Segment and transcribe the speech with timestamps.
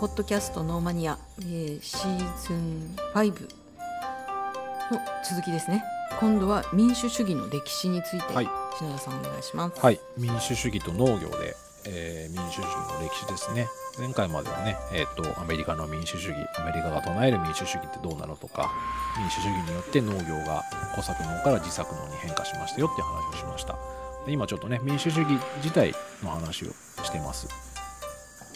[0.00, 4.98] ポッドキャストノーマニア、えー、シーズン5の
[5.28, 5.84] 続きですね。
[6.18, 8.48] 今度は民主主義の歴史について、はい。
[8.78, 9.78] 篠田さんお願いします。
[9.78, 12.64] はい、民主主義と農業で、えー民主主義
[12.94, 13.68] の歴史ですね。
[13.98, 18.72] 前回まではね、えー、とアメリカの民主主義アメリカが唱える民主主義ってどうなのとか
[19.18, 20.64] 民主主義によって農業が
[20.96, 23.76] 小作農から自作農に変化しましたよっていう話をしました。
[24.24, 25.92] で今ちょっとね民主主義自体
[26.22, 26.68] の話を
[27.04, 27.48] してます。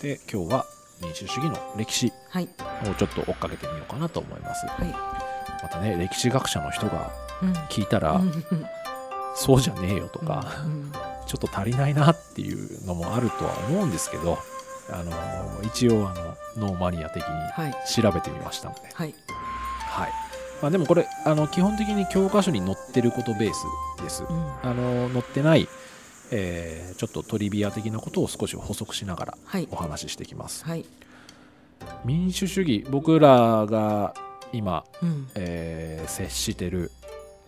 [0.00, 0.64] で今日は
[1.04, 2.12] 民主主義の歴史。
[2.30, 2.48] はい。
[2.90, 4.66] をちょっと追っかけてみようかなと思います。
[4.66, 4.88] はい。
[5.62, 7.10] またね歴史学者の人が
[7.42, 7.52] うん。
[7.68, 8.44] 聞いたら、うん。
[9.34, 10.92] そうじゃねえよとか、うん。
[11.26, 14.38] ちょっと足りないなっていうのもあるとは思うんですけど、
[14.90, 15.12] あの
[15.62, 16.14] 一応あ
[16.58, 17.74] のノーマニア的にはい。
[17.90, 19.14] 調べてみましたので、はい。
[19.88, 20.10] はい。
[20.62, 23.66] まあ、でもこれあの基本的に教科書に載ってることベース
[24.02, 24.24] です。
[24.28, 24.52] うん。
[24.62, 25.68] あの載ってない、
[26.30, 29.68] えーちょっとトリビア的なことを少し補足しながらはい。
[29.70, 30.64] お話ししていきます。
[30.64, 30.84] はい。
[32.04, 34.14] 民主主義僕らが
[34.52, 35.28] 今、うん。
[35.34, 36.90] えー接してる、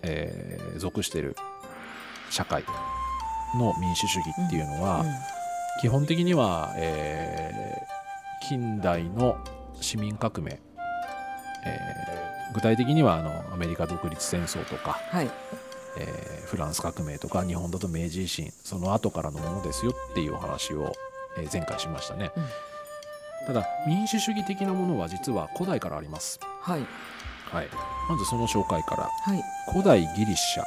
[0.03, 1.37] えー属してる
[2.31, 2.65] 社会
[3.59, 5.07] の民主主義っていうのは、うん。
[5.81, 9.39] 基本的には、えー近代の
[9.81, 10.61] 市民革命、
[11.65, 15.31] えー具体的にはあのアメリカ独立戦争とか、はい
[15.99, 20.93] えーフランス革命とか日本だと明治維新その後からのものですよっていうお話を、
[21.39, 22.45] えー前回しましたね、うん。
[23.47, 26.87] ただ民主主義的なものは実は古代からあります、はい。
[27.51, 27.69] はい、
[28.09, 29.05] まずその紹介から。
[29.05, 29.43] はい。
[29.73, 30.63] 古代ギリシャ、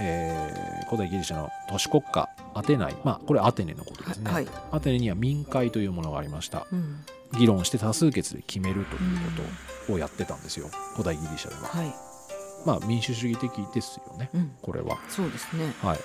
[0.00, 2.96] えー古代ギリシャの都市国家アテナイ。
[3.04, 4.46] まあこれアテネのことですね、はい。
[4.70, 6.66] アテネには民会というものがありました。
[6.72, 7.04] うん。
[7.36, 9.42] 議論して多数決で決めるというこ
[9.88, 10.68] とをやってたんですよ。
[10.92, 11.62] 古代ギリシャでは。
[11.62, 12.05] はい
[12.66, 14.50] まあ民主主義的ですよねうん。
[14.60, 14.98] これは。
[15.08, 15.72] そうですね。
[15.82, 15.98] はい。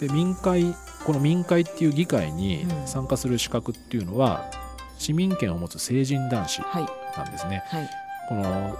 [0.00, 0.74] で民会
[1.04, 2.86] この民会っていう議会にうん。
[2.88, 4.50] 参加する資格っていうのは
[4.98, 6.86] 市民権を持つ成人男子はい。
[7.18, 7.62] なんですね。
[7.66, 7.90] はい。
[8.28, 8.76] この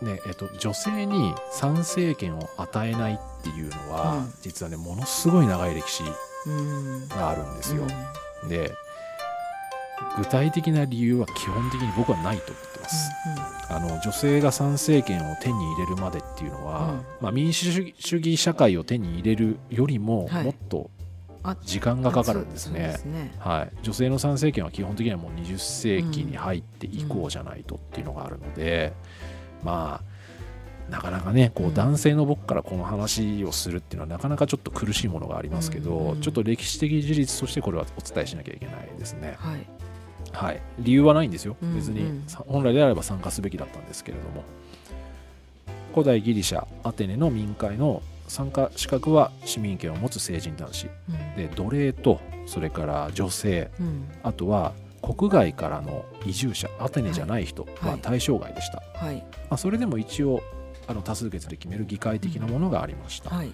[0.00, 4.32] ねえっと、女性に参政権を与えないっていうのは、うん。
[4.42, 6.04] 実はねものすごい長い歴史
[6.46, 7.08] うん。
[7.08, 7.82] があるんですよ。
[8.42, 8.48] うん。
[8.48, 8.72] で
[10.16, 13.10] 具体的な理由は基本的に僕はないと思ってます。
[13.70, 17.02] あの女性が参政権を手に入れるまでっていうのは、うん。
[17.20, 20.44] まあ、民主主義社会を手に入れるよりもはい。
[20.44, 20.90] もっと
[21.42, 22.96] あ時間がかかるんですね。
[23.04, 23.32] ね。
[23.38, 28.92] はい、女性の参政権は基本的にはもう20世紀に入って以降じゃないとっていうのがあるので、
[29.62, 30.02] ま
[30.88, 31.74] あなかなかねこううん。
[31.74, 36.20] 男性の僕からこの話をするっていうのはなかなかちょっと苦しいものがありますけど、うん。
[36.20, 39.36] ちょっと歴史的事実としてこれはお伝えしなきゃいけないですね。
[39.38, 39.77] はい
[40.32, 41.56] はい、理由はないんですよ。
[41.62, 44.44] うん別に、うんさ本来であれば参加すべきだったんですけれども。
[45.94, 50.86] 古代ギリシャアテネの民会の参加資格は市民権を持つ成人男子。
[51.08, 51.36] うん。
[51.36, 53.70] で奴隷とそれから女性。
[53.80, 54.08] うん。
[54.22, 56.68] あとは国外からの移住者。
[56.78, 57.98] アテネじゃない人ははい。
[58.00, 59.16] 対象外でした、はい。
[59.16, 60.42] まあ、それでも一応
[60.86, 63.50] あの多数決で決める議会的なものがありました、はい。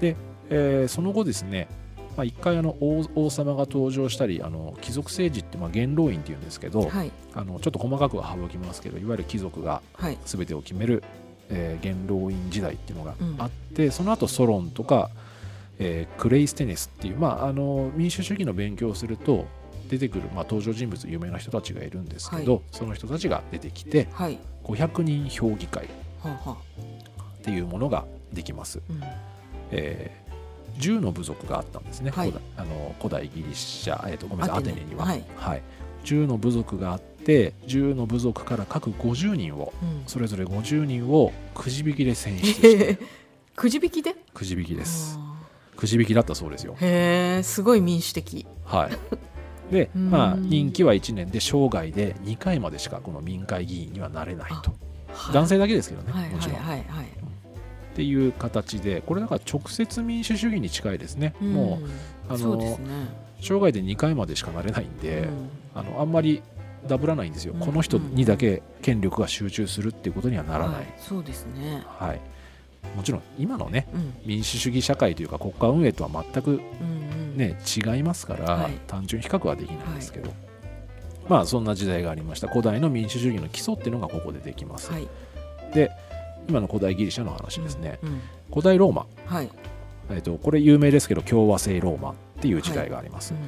[0.00, 1.68] えーその後ですね、
[2.16, 7.12] まあ、一回あの王王様が登場したりあの貴族政治ってまあ元老院っていうんですけど、はい。
[7.34, 10.18] あのちょっと細かくは省きますけどいわゆる貴族がはい。
[10.24, 11.02] 全てを決める、
[11.48, 15.10] えー元老院時代っていうのがうんあって、その後ソロンとか、
[15.78, 19.46] えークレイステネスっていう、まあ、あの民主主義の勉強をすると
[19.88, 24.38] 出てくる、まあ、登場人物有名な人たちがいるんですけど、はその人たちが出てきてはい。
[24.64, 25.88] 500人評議会っ
[27.42, 28.80] ていうものができます。
[28.88, 29.00] うん。
[29.70, 30.21] えー
[30.78, 32.30] 10の部族があったんですね、はい。
[32.30, 35.62] 古代あの古代ギリシャ、えーとごめんなさいアアテネには、はい。
[36.04, 40.02] 10の部族があって10の部族から各50人をうん。
[40.06, 42.98] それぞれ50人をくじ引きで選出して。
[43.54, 44.16] くじ引きで？
[44.32, 45.18] くじ引きです。
[45.18, 45.34] あ
[45.76, 46.74] くじ引きだったそうですよ。
[46.74, 48.46] ーへえすごい民主的。
[48.64, 49.72] はい。
[49.72, 50.10] で うん。
[50.10, 54.72] まあ任期は1年で生涯で2回までしかこの民会議員にはなれないと。
[55.32, 57.06] 男性だけですけどね、はいもちろん、はいはいはい
[57.92, 61.52] っていう形でこれだから直接民主主義に近いですね、うん。
[61.52, 61.80] も
[62.28, 62.78] うあのすね。
[63.40, 65.28] 生涯で2回までしかなれないんで、
[65.74, 66.42] あのあんまり
[66.86, 67.60] ダブらないんですよ、うん。
[67.60, 70.86] この人にだけ権力が集中するっていうことにはならない、はい。
[70.96, 71.82] そうですね。
[71.86, 72.20] はい、
[72.96, 74.14] もちろん今のねうん。
[74.24, 76.60] 民主主義社会というか国家運営とは全くうんう
[77.34, 77.36] ん。
[77.36, 78.72] ね違いますから、はい。
[78.86, 80.32] 単純比較はできないんですけど、
[81.28, 82.48] まあそんな時代がありました。
[82.48, 85.08] 古代の民主主義の基礎っていうのがここでできます、はい。
[85.74, 85.90] で
[86.48, 88.20] 今の古代ギリシャの話ですね、うんうん。
[88.50, 89.50] 古代ローマ、はい。
[90.10, 93.40] えっとこれ有名ですけど共和制ローマっていう時代があります、うん。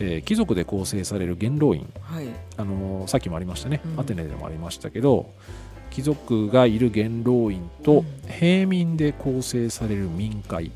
[0.00, 1.86] えー貴族で構成される元老院。
[2.00, 2.28] はい。
[2.56, 4.00] あのーさっきもありましたね、うん。
[4.00, 5.30] アテネでもありましたけど
[5.90, 8.04] 貴族がいる元老院とうん。
[8.30, 10.70] 平民で構成される民会っ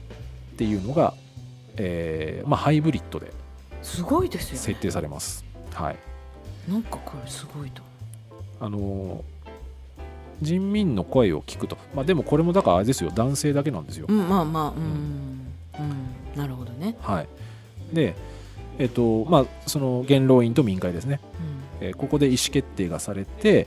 [0.56, 1.14] ていうのが、
[1.76, 3.32] えーまあ、ハイブリッドで
[3.82, 4.58] すごいですよね。
[4.58, 5.44] 設定されます。
[5.72, 5.96] はい。
[6.70, 7.82] なんかこれすごいと
[8.60, 9.24] あの
[10.42, 13.10] 人民の声を聞くと、まあ、でもこれもだからあれですよ。
[13.14, 17.28] 男性だけなんですよ、うんまあまあうん、うん、なるほどね、はい。
[17.92, 18.14] で
[18.78, 21.20] えっとまあその元老院と民会ですね、
[21.80, 21.86] うん。
[21.86, 23.66] えーここで意思決定がされて、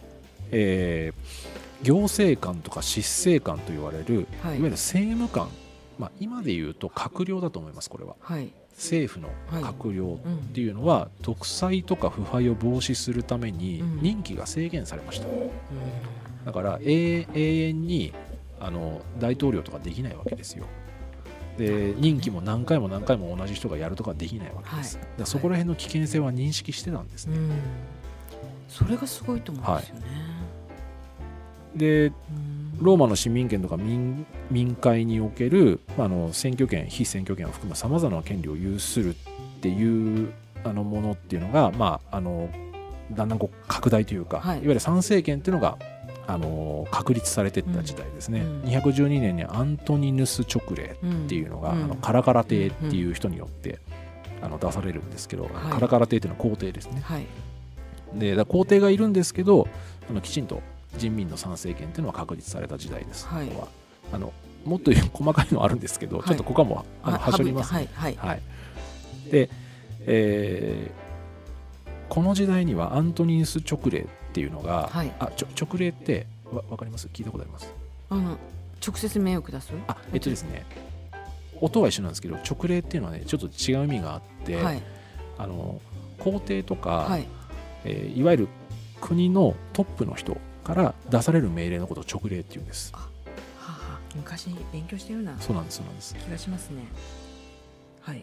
[0.52, 4.58] えー行政官とか執政官と言われる、はい。
[4.58, 5.50] い、わゆる政務官、
[6.00, 8.16] まあ、今で言うと閣僚だと思いますこれは。
[8.22, 9.64] はい、政府のはい。
[9.74, 10.36] 閣僚うん。
[10.36, 14.00] っていうのは、独裁とか腐敗を防止するためにうん。
[14.02, 15.30] 任期が制限されました、う
[16.46, 18.14] だから永永遠に
[18.60, 20.66] あの大統領とかできないわけですよ。
[21.58, 25.08] で任期も何回も何回も同じ人がやるとかできないわけです、はい。
[25.20, 27.52] だそこら辺の危険性は認識してたんですね、んうん、
[28.68, 30.02] それがすごいと思うんですよね、
[31.76, 32.78] でうん。
[32.82, 39.14] ローマの市民権とか民民会における、まあ、あの選挙権非選挙権を含むさまざまな権利を有するっ
[39.62, 40.34] ていう
[40.66, 42.50] あのものっていうのが、まあ、あの
[43.12, 44.58] だんだんこう拡大というか、はい。
[44.58, 45.78] い、わゆる参政権っていうのが
[46.28, 51.84] あの確立されていった時代ですね、うん212年にアントニヌス勅令っていうのが、うん。
[51.84, 53.80] あのカラカラ帝っていう人によって、
[54.42, 55.52] あの出されるんですけど、はい。
[55.72, 57.02] カラカラ帝っていうのは皇帝ですね。
[57.04, 57.26] はい。
[58.16, 59.68] で皇帝がいるんですけど
[60.10, 60.62] あのきちんと
[60.98, 63.48] 人民の参政権っていうのは確立された時代です、はい。
[63.48, 63.68] ここは。
[64.14, 64.34] あの
[64.64, 66.28] もっと細かいのあるんですけど、はい。
[66.28, 68.42] ちょっとここはもうあのはしょります、はいはいはい、
[69.30, 69.50] で、
[70.02, 71.06] えー
[72.10, 75.12] この時代にはアントニヌス勅令っていうのが、はい。
[75.20, 77.08] あちょ勅令ってわわかります？
[77.08, 77.74] 聞いたことあります？
[78.10, 78.38] あの
[78.86, 79.72] 直接名を下す？
[79.88, 80.66] あえっとですね
[81.62, 84.84] 音は一緒なんですけど勅令っていうのはねちょっと違う意味があって、はい。
[85.38, 85.80] あの
[86.20, 87.26] 皇帝とか、はい。
[87.86, 88.48] えーいわゆる
[89.00, 92.92] 国のトップの人から出される命令のことを直令っていうんです。
[92.94, 93.08] は
[93.60, 95.36] あはあ昔勉強したような。
[95.40, 96.16] そうなんですそうなんです。
[96.16, 96.84] 気がしますね。
[98.02, 98.20] はい。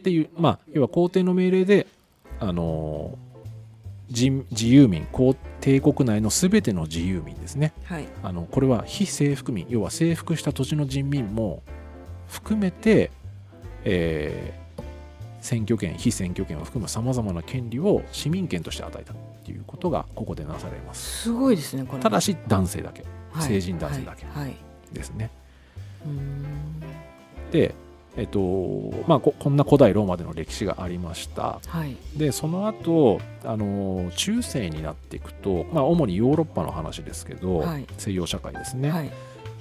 [0.00, 1.86] っていうまあ要は皇帝の命令で
[2.40, 3.18] あの
[4.08, 7.72] 自由民皇帝国内の全ての自由民ですね。
[7.84, 8.06] はい。
[8.22, 11.62] あのこれは非征服民要は征服した土地の人民も
[12.28, 13.10] 含めて、
[13.84, 14.66] えー
[15.46, 21.22] 選挙権非選挙権を含むさまざまな権利を市民権として与えたっていうことがここでなされます。
[21.22, 22.02] すごいですねこれ。
[22.02, 23.04] ただし男性だけ。
[23.30, 23.48] はい。
[23.48, 24.48] 成人男性だけはい。
[24.48, 24.56] はい。
[24.92, 25.30] ですね、
[26.04, 26.80] うーん。
[27.52, 27.76] で
[28.16, 28.38] えっと
[29.06, 31.60] まあここんな古代ローマでの歴史がありました。
[31.66, 31.96] はい。
[32.16, 37.86] でその後あの中世になっていくと、まあ、主にヨーロッパの話ですけど、はい。
[37.98, 39.12] 西洋社会ですね、はい。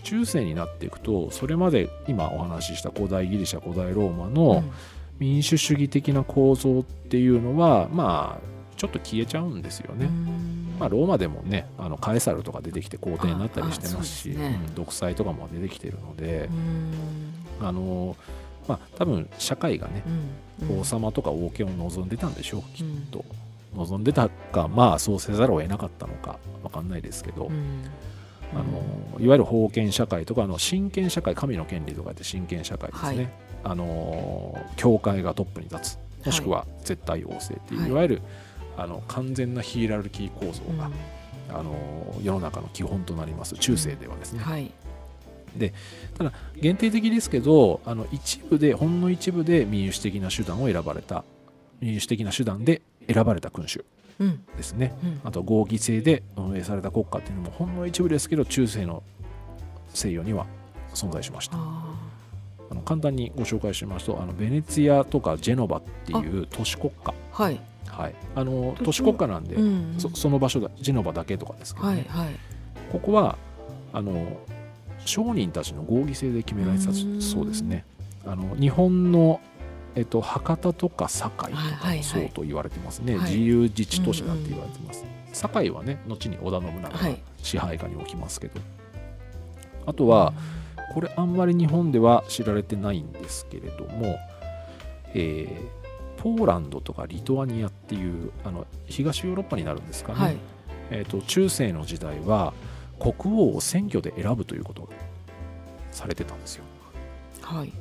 [0.04, 4.72] 中世になっていくとそれまで今お話しした古代ギリシャ古代ローマうのん。
[5.20, 10.10] 民主主義的な構造っていうのはまあちょっと消えちゃうんですよね。
[10.80, 14.62] まあ、ローマでもねあのカエサルとか出てきて皇帝になったりしてますしね。
[14.68, 16.50] うん独裁とかも出てきてるので
[17.62, 18.18] あの
[18.68, 22.62] まあ多分社会がねうん王様とか王権を望んでたんでしょう。
[22.76, 23.26] きっうんと。
[23.76, 27.84] 望んでたかまあそうせざるを得なかったのかわかんないですけど、うん。
[28.54, 33.30] あのいわゆる封建社会とかあの神権社会神の権利とかって神権社会ですね、はい。
[33.66, 36.26] あの教会がトップに立つ。
[36.26, 37.90] もしくは絶対王政っていう、はい。
[37.92, 38.22] い、わゆる
[38.78, 40.78] あの完全なヒエラルキー構造うん。
[40.78, 40.90] が、
[41.50, 41.76] あの
[42.24, 43.56] 世の中の基本となります。
[43.56, 44.72] 中世ではですね、はい
[46.18, 51.24] ただ限定的ですけどあの一部でほんの一部で民主的な手段を選ばれた。
[51.82, 52.82] 民主的な手段で
[53.12, 53.84] 選ばれた君主
[54.20, 54.46] うん。
[54.58, 54.94] ですね。
[55.04, 55.22] うん。
[55.24, 59.04] あとは合議制で運営された国家っていうのもほんの一部ですけど中世の
[59.90, 60.46] 西洋には
[60.94, 61.58] 存在しました。
[61.58, 61.96] あ
[62.70, 67.14] あの簡単にご紹介しますとあのベネツィアとかジェノバっていう都市国家。
[67.34, 67.60] ーはい。
[67.88, 69.28] はい、あの都市国家。
[69.28, 69.96] なんで、うん。
[69.98, 72.06] そその場所だジェノバだけとかですけど、ね。
[72.10, 72.36] はいはい。
[72.92, 73.38] ここは
[73.94, 74.38] あの
[75.06, 77.86] 商人たちの合議制で決められてたうんそうですね。
[78.26, 79.40] あの日本の、
[79.96, 81.98] えっと、博多とか堺とかはいはいはい。
[81.98, 83.32] もそうと言われてますね、はい。
[83.32, 87.22] 自由自治都市だって言われてます、堺はね後に織田信長がはい。
[87.38, 88.60] 支配下に置きますけど、
[89.86, 90.34] あとは
[90.94, 94.18] これあんまり日本では知られてないんですけれども、
[95.14, 95.86] えー
[96.18, 100.38] ポーランドとかリトアニアっていうあの東ヨーロッパになるんですかね、はい。
[100.90, 102.52] えー、と中世の時代は
[103.00, 104.90] 国王を選挙で選ぶということが
[105.92, 106.64] されてたんですよ。
[107.42, 107.72] はい。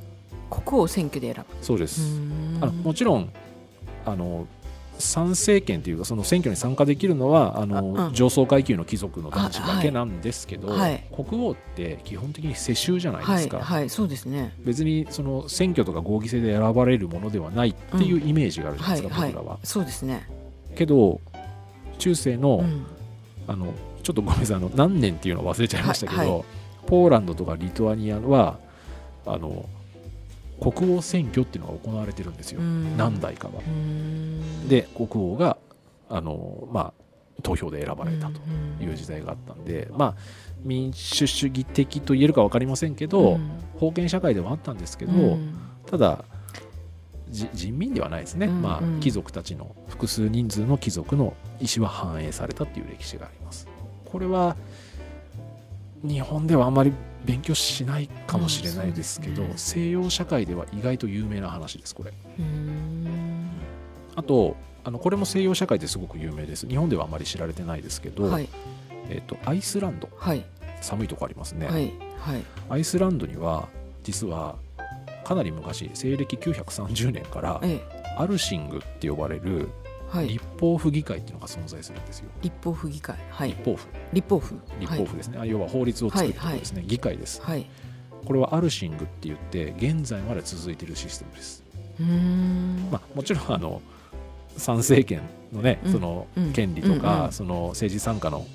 [0.51, 1.65] 国王選挙で選ぶ。
[1.65, 2.21] そうです、
[2.61, 3.33] あのもちろん
[4.05, 4.47] あの
[4.99, 14.55] 参政権というかその選挙に参加できるのはあの上層階級の貴族の男子だけなんですけど、はい国王って基本的に世襲じゃないではいすか、はいそうですね。
[14.65, 19.33] 別にその選挙とか合議制で選ばれるものではないっていうイメージがあるじゃないですか、はいはい。
[19.33, 19.59] 僕らは。
[19.65, 20.29] そうですね。
[20.77, 21.21] けど
[21.99, 22.87] 中世の,、うん。
[23.49, 23.73] あの
[24.05, 26.45] ちょっとごめんなさいあの何年っていうのを忘れちゃいましたけど、はいは
[26.87, 28.59] ポーランドとかリトアニアは
[29.27, 29.67] あの
[30.61, 32.97] 国王選挙っていうのが行われてるんですよ、うん。
[32.97, 33.55] 何代かは。
[34.69, 35.57] で国王が
[36.11, 38.41] あのまあ投票で選ばれたと
[38.83, 40.15] いう時代があったんで、まあ
[40.63, 43.51] 民主主義的と言えるか分かりませんけど、うん。
[43.81, 45.59] 封建社会ではあったんですけど、うん。
[45.87, 46.25] ただ
[47.31, 53.67] じ人民ではないですね、うんまあうん、貴族たちの複数人数の貴族の意思は反映されたっていう歴史があります
[54.15, 54.55] これは
[56.05, 56.93] 日本ではあまり
[57.25, 59.37] 勉強しないかもしれないですけど、うん。
[59.39, 62.13] そうです西洋社会では意外と有名な話ですこれ。
[62.39, 63.51] うん。
[64.15, 64.55] あと
[64.85, 66.69] あのこれも西洋社会ですごく有名です。
[66.69, 68.49] 日本ではあまり知られてないですけど、はい。
[69.11, 70.09] えっとアイスランド。
[70.17, 70.45] はい。
[70.81, 71.93] 寒いとこありますね、はい。
[72.21, 72.45] はい。
[72.71, 73.69] アイスランドには
[74.05, 74.55] 実は
[75.25, 77.81] かなり昔西暦930年からえ。
[78.17, 79.71] アルシングって呼ばれる
[80.23, 82.31] 立法府議会っていうのが存在するんですよ。
[82.43, 83.17] 立法府議会。
[83.31, 83.51] はい。
[83.51, 83.89] 立法府。
[84.13, 84.55] 立法府。
[84.81, 87.41] 立法府ですね、あ要は法律を作るところですね、議会です。
[87.43, 87.67] はい。
[88.25, 91.63] これはアルシングって言って現在まで続いているシステムです。
[92.01, 92.89] うーん。
[92.91, 93.83] まあ、もちろんあの
[94.57, 95.21] 参政権
[95.53, 95.93] のね、うん。
[95.93, 96.53] そのうん。
[96.53, 98.47] 権利とか、その政治参加の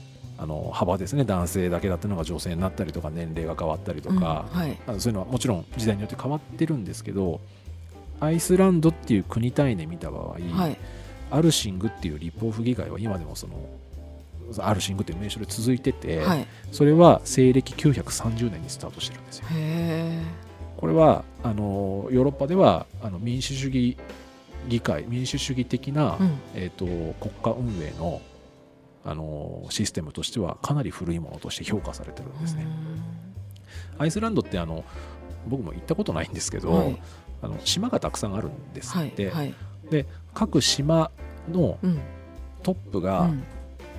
[0.42, 1.26] あの幅ですね。
[1.26, 4.60] 男性だけだったのが女性になったりとか年齢が変わったりとか、うん。
[4.60, 4.78] はい。
[4.88, 7.42] あのそういうのはもちろん時代によって変わってるんですけど
[8.22, 10.78] アイスランドっていう国単位で見た場合、はい
[11.32, 13.70] アルシングっていう立法府議会は今でもその
[14.60, 16.40] アルシングっていう名称で続いてて、はい。
[16.40, 19.46] へそれは西暦930年にスタートしてるんですよ。
[19.54, 20.22] え
[20.78, 23.98] これはあのヨーロッパではあの民主主義
[24.68, 26.40] 議会民主主義的な、うん。
[26.56, 26.86] えー、と
[27.20, 28.22] 国家運営の
[29.06, 32.68] あのシステムとしてはかなり古いものとして評価されてるんですね。
[33.98, 34.84] アイスランドってあの
[35.48, 37.02] 僕も行ったことないんですけど、はい。
[37.42, 39.54] あの島がたくさんあるんですはいって、はい
[40.34, 41.12] 各島
[41.52, 42.00] のうん。
[42.62, 43.44] トップが、うん。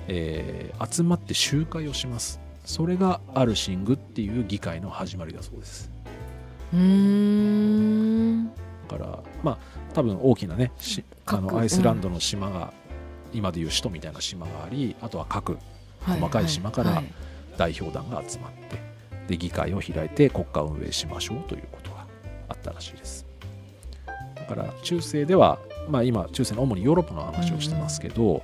[0.07, 2.39] えー集まって集会をします。
[2.65, 5.91] それがアルシングっていう議会の始まりだそうです。
[6.73, 8.47] うーん。
[8.47, 9.57] だからまあ
[9.93, 12.73] 多分大きなねしあ各のアイスランドの島が、
[13.33, 15.53] 今でいう首都みたいな島がありあとは各
[16.01, 17.05] はい細かい島からはい
[17.57, 18.81] 代表団が集まって
[19.27, 22.05] で議会を開いて国家運営しましょうということが
[22.49, 23.25] あったらしいです。
[24.35, 25.59] だから中世では、
[25.89, 28.43] まあ、今中世の主にヨーロッパの話をしてますけど、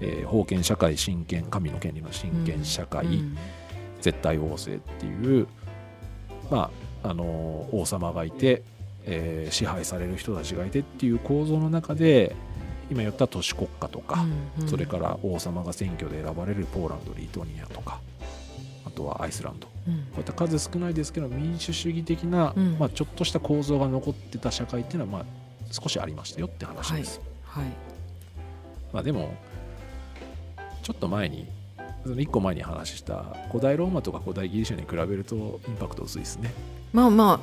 [0.00, 3.36] えー封建社会神権神の権利の神権社会、うん。
[4.00, 5.46] 絶対王政っていう、
[6.50, 6.70] ま
[7.02, 8.62] ああの王様がいて、
[9.04, 12.34] えー支配される人たちがいてっていう構造の中で
[12.90, 14.24] 今言った都市国家とか、
[14.60, 18.00] うんそれから王様が選挙で選ばれるポーランドリトニアとか
[18.86, 19.66] あとはアイスランド。
[19.66, 19.94] こうん。
[19.94, 22.76] ういった数少ないですけど民主主義的な、うん。
[22.78, 25.24] まあ、ちょっとした構造が残ってた社会っていうのは、まあ、
[25.70, 27.20] 少しありましたよって話です。
[27.44, 27.64] はい
[28.92, 29.34] まあ、でも
[30.82, 31.46] ちょっと前に
[32.02, 36.52] その1個前に話した古代ローマとか古代ギリシャに比べるとインパクト薄いですね。
[36.92, 37.40] まあまあ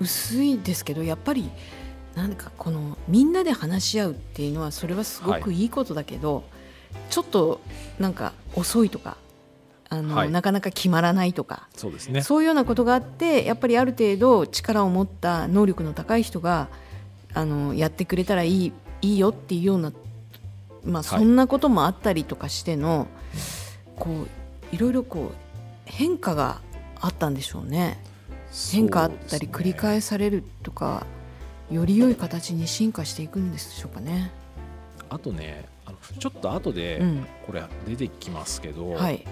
[0.00, 1.50] 薄いですけどやっぱり
[2.14, 6.42] なんかこのみんなで話し合うっていうのはそれはすごくいいことだけど、
[7.08, 7.60] ちょっと
[7.98, 9.16] なんか遅いとか
[9.88, 12.22] あの、はいなかなか決まらないとかそうですね。
[12.22, 16.68] そういうようなことがあってやっぱりある程度力を持った能力の高い人が
[17.34, 18.72] あのやってくれたらいい
[19.02, 19.92] いいよっていうような、
[20.84, 23.06] まあ、はいそんなこともあったりとかしての、
[23.96, 25.34] こういろいろこう
[25.86, 26.60] 変化が
[27.00, 28.02] あったんでしょうね。
[28.72, 31.06] 変化あったり繰り返されるとか、
[31.70, 34.32] より良い形に進化していくんでしょうかね。
[35.08, 39.24] あとねあのちょっと後でうんこれ出てきますけど、はい、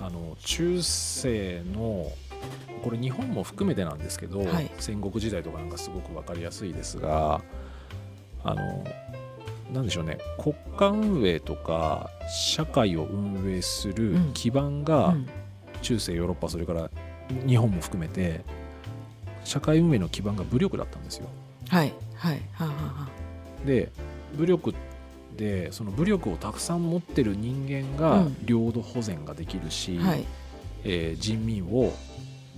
[0.00, 2.10] あの中世の
[2.82, 4.70] これ日本も含めてなんですけど、はい。
[4.78, 7.40] 戦国時代とかなんかすごく分かりやすいですが
[8.44, 8.84] あの
[9.72, 10.18] なんでしょうね。
[10.40, 14.32] 国家運営とか社会を運営するうん。
[14.32, 15.26] 基盤うがん。
[15.82, 16.90] 中世ヨーロッパそれから
[17.46, 18.40] 日本も含めて
[19.44, 21.26] 社会運営の基盤が武力だったんですよ。
[21.68, 21.92] はい。
[22.16, 22.40] はい。
[22.52, 23.08] はあはあは
[23.64, 23.66] あ。
[23.66, 23.90] で
[24.36, 24.74] 武力
[25.36, 28.36] でその武力をたくさん持ってる人間うがん。
[28.44, 30.24] 領土保全ができるし、はい。
[30.84, 31.92] えー人民を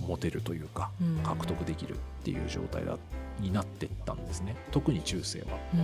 [0.07, 1.17] 持てるというかうん。
[1.23, 2.97] 獲得できるっていう状態だ
[3.39, 4.55] になっていったんですね。
[4.71, 5.47] 特に中世は。
[5.73, 5.77] う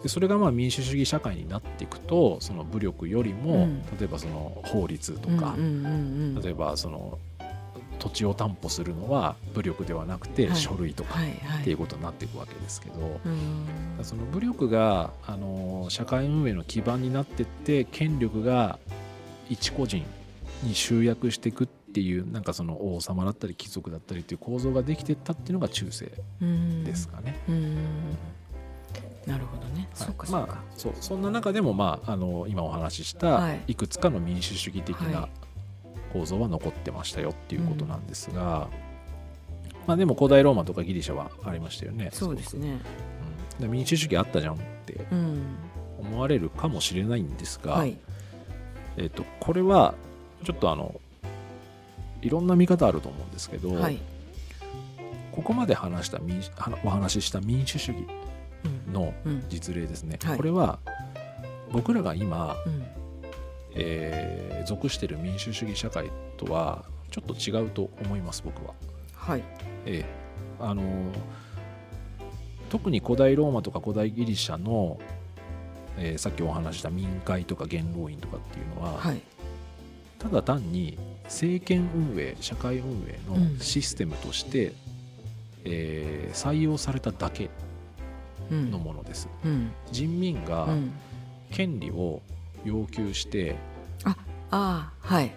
[0.00, 0.02] ん。
[0.02, 3.82] でそれがまあ民主主義社会になっていくとその武力よりも、うん。
[3.98, 5.54] 例えばその法律とか、
[6.42, 7.18] 例えばその
[7.98, 10.56] 土地を担保するのは武力ではなくてはい。
[10.56, 11.18] 書類とか
[11.60, 14.04] っていうことになっていくわけですけど、うん。
[14.04, 18.78] その武力があの社会運営の基盤になってって権力が
[19.48, 20.04] 一個人
[20.62, 26.10] に集約していくっていうなんかその王様だったり貴族だったりっていう構造ができてったっていうのが中世
[26.40, 26.84] うん。
[26.84, 27.40] ですかね。
[27.48, 27.74] うん。
[29.26, 30.06] なるほどね、はい。
[30.06, 33.58] そうかまあ、そうそんな中でも、まあ、あの今お話ししはい。
[33.58, 35.30] たいくつかの民主主義的はない。
[36.12, 38.68] 構造は残ってましたよっていうことなんですが、
[39.86, 42.10] まあ、でも古代ローマとかギリシャはありましたよね。
[42.12, 42.78] そうですね。
[43.58, 43.62] うん。
[43.62, 45.42] で民主主義あったじゃんってうん。
[45.98, 47.96] 思われるかもしれないんですが、はい。
[48.96, 49.94] えっとこれは
[50.44, 51.00] ちょっとあの
[52.24, 53.98] いろんな見方あると思うんですけど、はい。
[55.30, 56.40] ここまで話した民
[56.84, 58.06] お話しした民主主義
[58.86, 58.92] うん。
[58.92, 59.44] のうん。
[59.50, 60.36] 実例ですね、はい。
[60.36, 60.78] これは
[61.70, 62.84] 僕らが今、うん。
[63.74, 68.72] えー属している民主主義社会とはちょっと違うと思います僕は。
[69.14, 69.42] はい。
[69.84, 70.04] ええ。
[70.58, 70.82] あの
[72.70, 74.98] 特に古代ローマとか古代ギリシャの、
[75.98, 79.20] えーさっきお話しした民会とか元老院とかっていうのは、はい
[80.24, 83.54] ただ単に政権運営社会運営うん。
[83.56, 84.72] のシステムとして、
[85.64, 87.48] えー採用されただけ
[88.50, 89.28] うんのものです。
[89.44, 89.70] うん。
[89.92, 90.92] 人民がうん。
[91.50, 92.20] 権利を
[92.64, 93.54] 要求して、
[94.04, 94.16] あ
[94.50, 95.30] あはい。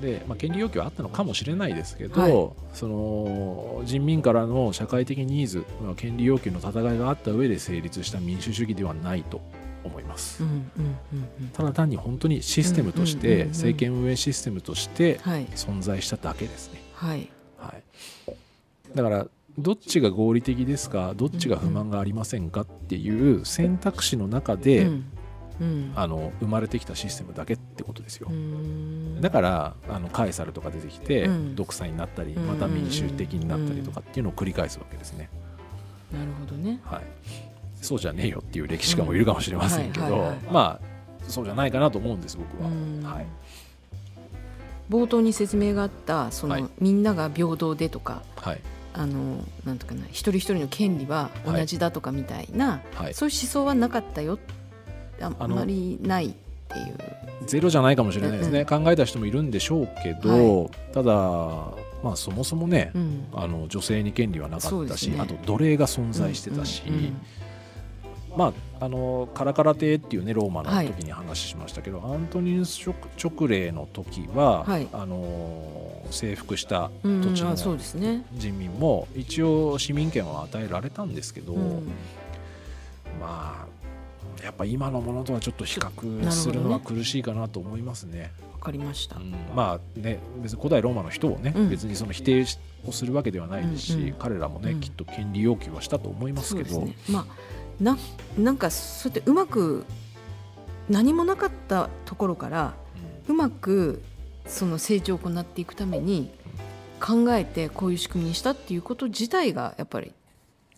[0.00, 2.76] で、まあ、権利要求はあったのかもしれないですけど、はい。
[2.76, 9.40] その人民からの社会的ニーズ、まあ、権利要求の戦いがあった上で成立した民主主義ではないと
[9.86, 10.42] 思います。
[10.42, 11.48] うんうんうんうん。
[11.48, 15.46] ただ単に本当にシステムとして政権運営システムとしてはい。
[15.54, 16.82] 存在しただけですね。
[16.94, 17.30] はい。
[17.58, 18.32] はい、
[18.94, 19.26] だから
[19.58, 25.04] どっちが合理的ですかどっちが不満がありませんかっていう選択肢の中で、うん
[25.60, 25.92] うん。
[25.94, 28.28] あの生まれてきたシステムだけってことですよ。
[28.30, 29.20] うん。
[29.20, 31.56] だからあのカエサルとか出てきて、うん。
[31.56, 32.46] 独裁になったりうん。
[32.46, 35.30] また民主的になったりとかっていうのを繰り返すわけですね。
[36.12, 36.80] なるほどね。
[36.84, 37.02] はい、
[37.86, 40.96] そうじゃねえよっていう歴史家もいるかもしれませんけどまあ
[41.28, 42.68] そうじゃないかなと思うんです僕は。
[42.68, 43.02] うん。
[43.02, 43.26] はい。
[44.90, 46.64] 冒頭に説明があったその、はい。
[46.80, 48.60] みんなが平等でとかはい。
[48.94, 54.38] あのなんとかな一人一人の権利は同じだとかみたいな、はい、そういう思想はなかったよ。
[55.20, 56.30] ああまりないっ
[56.68, 57.46] ていう。
[57.46, 61.12] ゼロじゃないかもしれないですね、考えた人もいるんでしょうけど、ただ、
[62.02, 63.26] まあ、そもそもね、うん。
[63.34, 65.20] あの女性に権利はなかったし、ね。
[65.20, 67.16] あと奴隷が存在してたし、うんうん
[68.36, 74.86] まあ、あのカラカラ帝っていうねローマの時に話しましたけど、アントニヌス直直令の時は、はい。
[74.92, 81.88] あの征服したうん土地のあそうですね、人民も一応市民権は与えられたんですけど、うん。
[83.20, 83.66] ま
[84.40, 88.30] あやっぱ今のものとはちょっと比較するのは苦しいかなと思いますね。
[88.52, 89.34] わかりました、うん。
[89.54, 91.70] まあね別に古代ローマの人をね、うん。
[91.70, 92.44] 別にその否定
[92.86, 94.12] をするわけではないですし、うんうん。
[94.12, 94.80] 彼らもね、うん。
[94.80, 96.82] きっと権利要求はしたと思いますけど。
[96.82, 96.94] ね。
[97.10, 97.26] まあ
[97.80, 97.98] な
[98.38, 99.84] なんかそうやってうまく
[100.88, 102.74] 何もなかったところから
[103.28, 104.02] うまく
[104.46, 106.30] その成長を行っていくために
[107.00, 110.12] 考えてこういう仕組みにしたっていうこと自体がやっぱり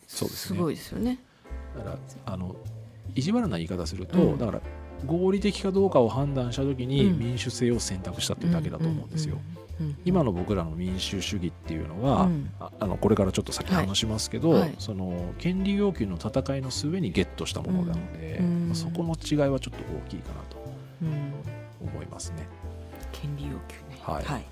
[0.07, 1.19] そうですごいですよね。
[1.77, 1.99] だから
[2.33, 2.57] あの
[3.15, 4.39] 意地悪な言い方すると、うん。
[4.39, 4.61] だから
[5.07, 7.19] 合理的かどうかを判断した時にうん。
[7.19, 9.35] 民主制を選択したっていうだけだと思うんですよ。
[9.35, 9.68] うんうんうん
[10.05, 20.57] 今の僕らの民主主義っていうのは、うんああのこれからちょっと先話しますけど、その権利要求の戦いの末にゲットしたものなので、うんまあそこの違いはちょっと大きいかなと
[21.03, 22.47] うん思いますね。
[23.13, 24.01] 権利要求ね。
[24.03, 24.45] はいはい。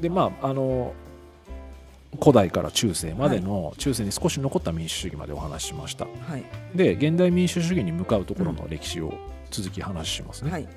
[0.00, 0.94] でまああの
[2.20, 6.44] 古代から中世までの、中世に少し残った民主主義までお話ししましたはい。
[6.74, 9.14] で現代民主主義に向かうところの歴史を
[9.50, 10.68] 続き話しますね、はい。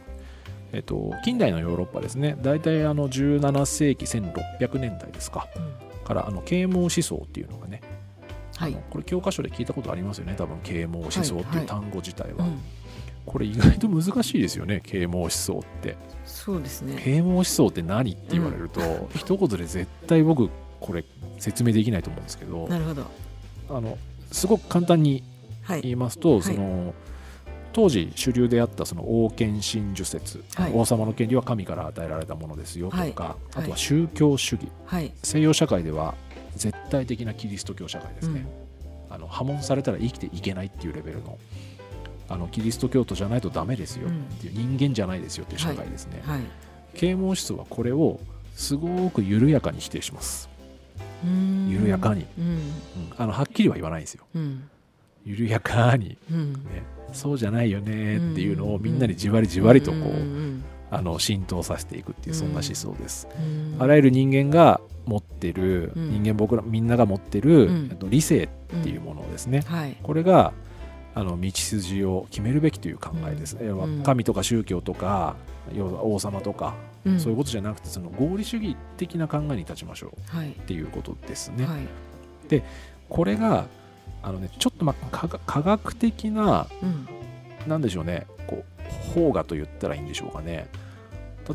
[0.76, 2.38] えっと、近代のヨーロッパですね。
[2.42, 5.48] 大体あの17世紀1600年代ですか。
[5.56, 6.06] うん。
[6.06, 7.82] からあの啓蒙思想っていうのがね、
[8.58, 8.78] はい。
[8.90, 10.36] これ教科書で聞いたことありますよね。
[10.38, 11.62] 多分啓蒙思想ってはいはい。
[11.62, 12.60] いう単語自体は、うん。
[13.26, 15.96] これ意外と難しいですよね啓蒙思想って。
[16.26, 17.02] そうですね。
[17.02, 18.82] 啓蒙思想って何って言われると、
[19.16, 20.50] 一言で絶対僕
[20.82, 21.06] これ
[21.40, 23.06] 説明できないと思うんですけどなるほど。
[23.70, 23.98] あの
[24.32, 25.24] すごく簡単に
[25.64, 25.82] はい。
[25.82, 26.42] 言いますと、はい。
[26.44, 26.94] その
[27.76, 30.72] 当時主流であったその王権真珠説、はい。
[30.74, 33.14] 王様の権利は神から与えられたものですよとか、はい。
[33.14, 34.70] あとは宗教主義。
[34.86, 35.12] はい。
[35.22, 36.16] 西洋社会では
[36.56, 38.46] 絶対的なキリスト教社会ですね、
[39.10, 39.14] うん。
[39.14, 41.38] あの破門されたら生きていけないっていうレベルの
[42.30, 46.42] あのキリスト教徒じゃないとダメですよっていう、人間じゃないですよっていう社会ですね、はい。
[46.94, 48.22] 啓蒙思想はこれを
[48.56, 50.50] すごく緩やかに否定します、
[51.68, 52.26] 緩やかに。
[52.40, 52.46] うん。
[52.46, 52.62] うん。
[53.18, 54.24] あのはっきりは言わないんですよ。
[54.34, 54.70] うん。
[55.26, 56.54] 緩やかに、うん。
[56.54, 66.10] ね、そうじゃないよねっていうのをみんなにじわりじわりとこう、んあの浸透させていくっていうそんな思想です、うんあらゆる人間が持ってる、うん。
[66.24, 68.48] 人間僕らみんなが持ってる、理性っ
[68.84, 69.98] ていうものですね、はい。
[70.02, 70.54] これが
[71.14, 73.58] あの道筋を決めるべきという考えです、
[74.04, 75.36] 神とか宗教とか
[75.74, 76.76] 要は王様とか、
[77.10, 77.20] ん。
[77.20, 80.50] そういうことじゃなくてその合理主義的な考えに立ちましょうはい。
[80.50, 82.64] っていうことですね、はい。
[83.10, 83.68] これが
[84.24, 87.08] あのねちょっとまあ科学科学的なうん。
[87.68, 88.28] なんでしょうね。
[88.48, 90.68] こう法画と言ったらいいんでしょうかね。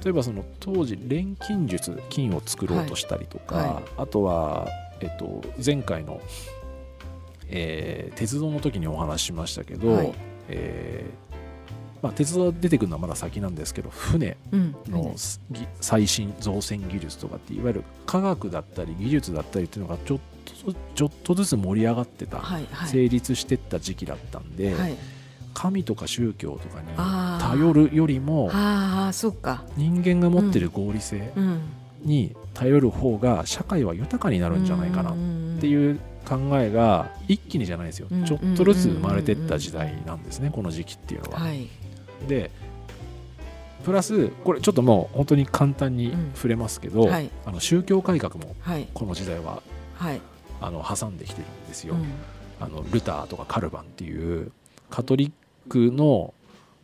[0.03, 3.67] 例えばその当時錬金術金を作ろうとしたりとか、はい。
[3.67, 4.69] はいあとは、
[5.01, 6.21] えっと、前回の、
[7.49, 10.13] えー鉄道の時にお話ししましたけど、はい。
[10.49, 11.31] えー
[12.03, 14.75] まあ、鉄道出てくるのはまだ先なんですけど船うん。
[14.89, 15.15] の
[15.51, 20.19] ぎ最新造船技術とかっていわゆる科学だったり技術だったりっていうのがちょっ
[20.53, 22.89] とちょっとずつ盛り上がってた、はいはい。
[22.89, 24.97] 成立してった時期だったんで、はい。
[25.53, 26.89] 神とか宗教とかに
[27.59, 29.65] 頼るよりもああそうか。
[29.77, 31.61] 人間が持ってる合理性うん。
[32.03, 38.25] に頼る方が社会は豊かになるんじゃないかなっっていう考えが一気にじゃないですよ、うん。
[38.25, 41.41] ちょっとずつ生まれてった時代なんですね、この時期っていうのは。
[41.41, 41.69] はい。
[42.29, 42.51] で
[43.85, 46.33] プラスこれちょっともう本当に簡単にうん。
[46.35, 47.31] 触れますけど、はい。
[47.45, 48.89] あの宗教改革もはい。
[48.95, 49.63] この時代は
[49.95, 50.21] はい
[50.61, 51.95] あの挟んできてるんですよ。
[51.95, 52.07] うん。
[52.61, 54.53] あのルターとかカルバンっていう
[54.91, 55.33] カトリッ
[55.71, 56.35] クの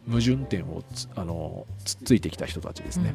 [0.09, 3.15] 矛盾点をつあのつっついてきた人たちですね。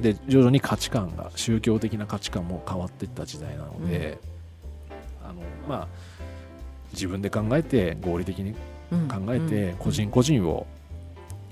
[0.00, 4.18] で徐々に価値観が宗教的な価値観も変わっていった時代なので、
[5.24, 5.88] あのまあ
[6.92, 8.54] 自分で考えて合理的に
[8.92, 9.08] うん。
[9.08, 9.76] 考えてうん。
[9.78, 10.66] 個人個人を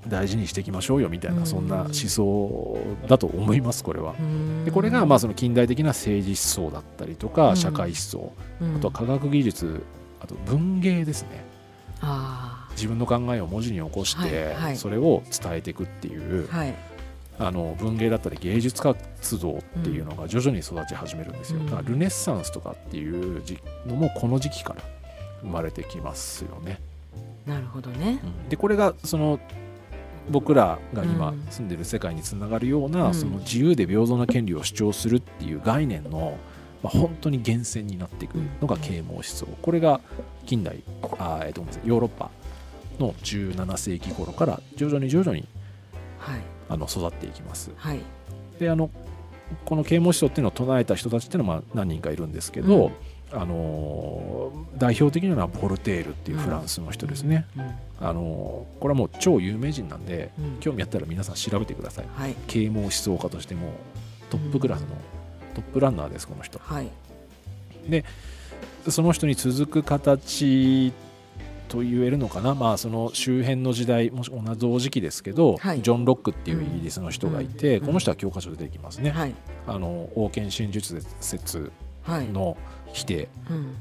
[0.08, 1.46] 大事にしていきましょうよみたいな、うん。
[1.46, 4.14] そんな思想だと思いますこれは。
[4.18, 4.64] うん。
[4.64, 7.56] でこれがまあその近代的な政治思想だったりとか、うん。
[7.56, 8.76] 社会思想うん。
[8.76, 9.84] あとは科学技術
[10.20, 11.44] あと文芸ですね。
[12.00, 16.74] あ自分の考えを文字に起こして、それを伝えていくっていう、あはい。
[17.36, 21.66] あの文芸だったり芸術活動っていうのが徐々に育ち始めるんですよ、うん。
[21.66, 24.82] だからルネッサンスとかっていうじのもこの時期から
[25.40, 26.80] 生まれてきますよね。
[27.46, 28.20] なるほどね。
[28.48, 29.40] でこれがその
[30.30, 31.46] 僕らが今うん。
[31.50, 33.14] 住んでる世界につながるような、うん。
[33.14, 36.38] その自由で平等な権利を主張するっていう概念の、
[36.82, 39.46] まあ、本当に源泉になっていくのが啓蒙思想。
[39.62, 40.00] これが
[40.46, 40.82] 近代
[41.18, 42.30] あ、えっとごめんなさいヨーロッパ
[42.98, 45.46] の17世紀頃から徐々に徐々に
[46.18, 46.40] はい。
[46.68, 47.70] あの育っていきます。
[47.76, 48.00] はい。
[48.58, 48.90] であの
[49.64, 52.92] この啓蒙思想っていうのを唱えた人たちっていうのはまあ何人かいるんですけど、
[53.35, 57.47] あのー代表的なのはボルテールっていうフランスの人ですね。
[57.57, 57.62] うん。
[58.01, 60.57] あのーこれはもう超有名人なんでうん。
[60.61, 62.07] 興味あったら皆さん調べてください。
[62.12, 62.35] はい。
[62.49, 63.68] 啓蒙思想家としても
[64.31, 64.88] トップクラスの
[65.55, 66.59] トップランナーですこの人。
[66.59, 66.88] はい。
[68.88, 70.92] その人に続く形
[71.68, 72.55] と言えるのかな？
[72.55, 75.83] まあその周辺の時代もし同じ同時期ですけど、はい。
[75.83, 77.87] ジョン・ロックっていうイギリスの人がいて、うん。
[77.87, 79.35] この人は教科書で出てきますね、はい。
[79.66, 81.70] あの王権真実説はい
[82.06, 82.56] の
[82.92, 83.28] 否定。
[83.50, 83.74] うん。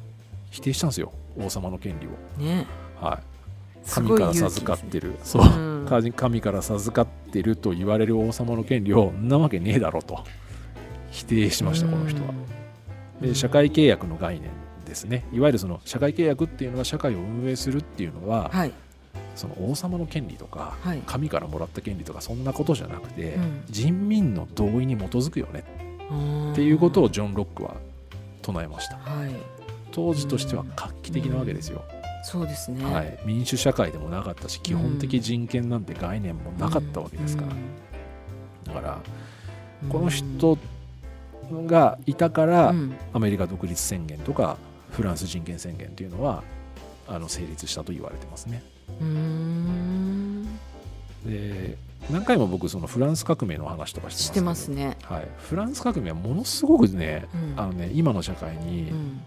[0.49, 1.11] 否定したんですよ。
[1.37, 2.09] 王様の権利を。
[2.43, 2.65] ね。
[2.99, 3.87] はい。
[3.87, 10.23] す神から授かってる、そう、うん神神から授かってると言われる王様の権利をんなわけねえだろと。
[11.11, 12.33] 否定しましたこの人は。
[13.21, 14.49] で社会契約の概念
[14.85, 15.25] ですね。
[15.31, 18.71] いわゆるその社会契約っていうのは社会を運営するっていうのは、はい。
[19.35, 21.01] その王様の権利とか、はい。
[21.05, 23.63] 神からもらった権利とかそんなことじゃなくて、うん。
[23.69, 25.63] 人民の同意に基づくよね。
[26.49, 27.75] っっていうことをジョン・ロックは
[28.43, 28.97] 唱えました。
[28.97, 29.31] はい。
[29.91, 31.83] 当時としては画期的なわけですよ、
[32.23, 32.83] そうですね。
[32.83, 38.99] はい、民主社会でもなかったし基本的人権なんて概念もなかったわけですから、だから
[39.83, 39.89] うん。
[39.89, 40.57] この人
[41.67, 42.95] がいたから、うん。
[43.13, 44.57] アメリカ独立宣言とか
[44.91, 46.43] フランス人権宣言っていうのは
[47.07, 48.63] あの成立したと言われてますね。
[48.99, 50.59] うーん。
[51.25, 51.77] で
[52.09, 54.97] 何回も僕そのフランス革命の話とかしてますね。
[55.03, 57.59] はい、フランス革命はものすごくね,、うん。
[57.59, 59.21] あのね今の社会にうん。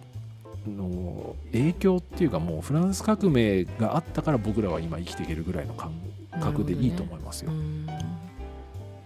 [0.67, 5.93] の影響っていうかもうフランス革命があったから僕らは今生きていけるぐらいの感
[6.41, 7.53] 覚でいいと思いますよ。
[7.53, 7.87] うん。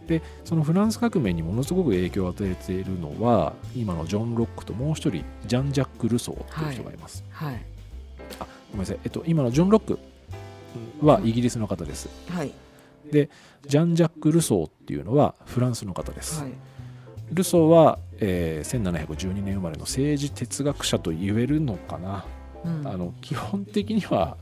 [0.06, 7.22] でそのフランス革命にものすごく影響を与えているのは今のジョン・ロックともう一人ジャン・ジャック・ルソーっていう人がいます。
[7.30, 7.60] はい。
[8.72, 9.98] ごめんなさい、えっと、今のジョン・ロック
[11.02, 12.08] はイギリスの方です。
[12.30, 12.52] はい
[13.66, 16.42] ジャン・ジャック・ルソーっていうのはフランスの方です。
[16.42, 16.52] はい
[17.32, 22.24] ルソーは、えー1712年生まれの政治哲学者と言えるのかな。
[22.64, 24.36] うんあの基本的には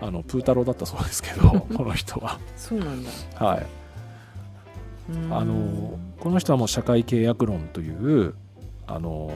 [0.00, 2.38] あのプータローだったそうですけど この人は。
[2.56, 3.66] そうなんだはい、
[5.12, 8.34] うんあのこの人はもう社会契約論という
[8.86, 9.30] あの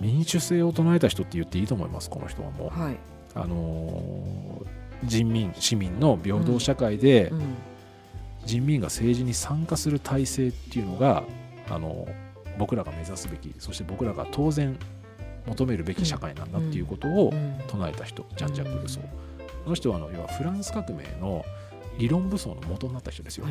[0.00, 2.80] 民主制を唱えた人って言っていいと思いますこの人はもう。
[2.80, 2.96] はい
[3.34, 4.62] あの
[5.04, 7.40] 人民市民の平等社会でうん
[8.46, 11.24] 人民が政治に参加する体制っていうのが
[11.68, 12.08] あの
[12.58, 14.78] 僕らが目指すべきそして僕らが当然
[15.46, 19.02] 求めるべき社会なんだっていうことをうん唱えた人、ジャン・ジャック・ルソー。
[19.64, 21.44] この人はあの要はフランス革命の
[21.98, 23.46] 理論武装の元になった人ですよ。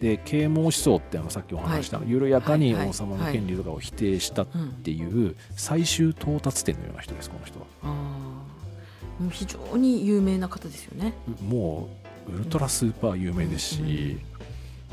[0.00, 5.28] で啓蒙思想ってあのさっきお話しした、緩やかにはいはい王様の権利とかを否定したっうんてい。
[5.30, 7.66] う最終到達点のような人ですこの人は。
[9.30, 11.12] 非常に有名な方ですよね。
[11.46, 14.18] もうウルトラスーパー有名ですし、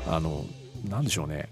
[0.06, 0.44] あの
[0.88, 1.48] なんでしょうね。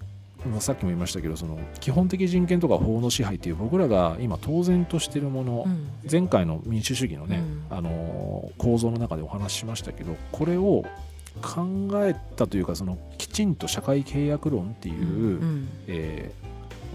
[0.48, 5.88] まあさっきも言いましたけどその基本的人権とか法の支配っていう僕らが今当然としてるもの、うん。
[6.10, 7.38] 前回の民主主義のね、
[7.70, 7.76] うん。
[7.76, 10.84] あの構造の中でお話ししましたけどこれを
[11.42, 16.46] 考えたというかそのきちんと社会契約論っていう、うんえー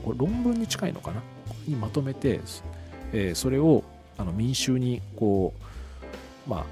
[0.04, 1.22] これ論文に近いのかな？
[1.68, 2.40] にまとめて、
[3.14, 3.84] えーそれを
[4.18, 5.54] あの民衆にこ
[6.48, 6.66] うまあ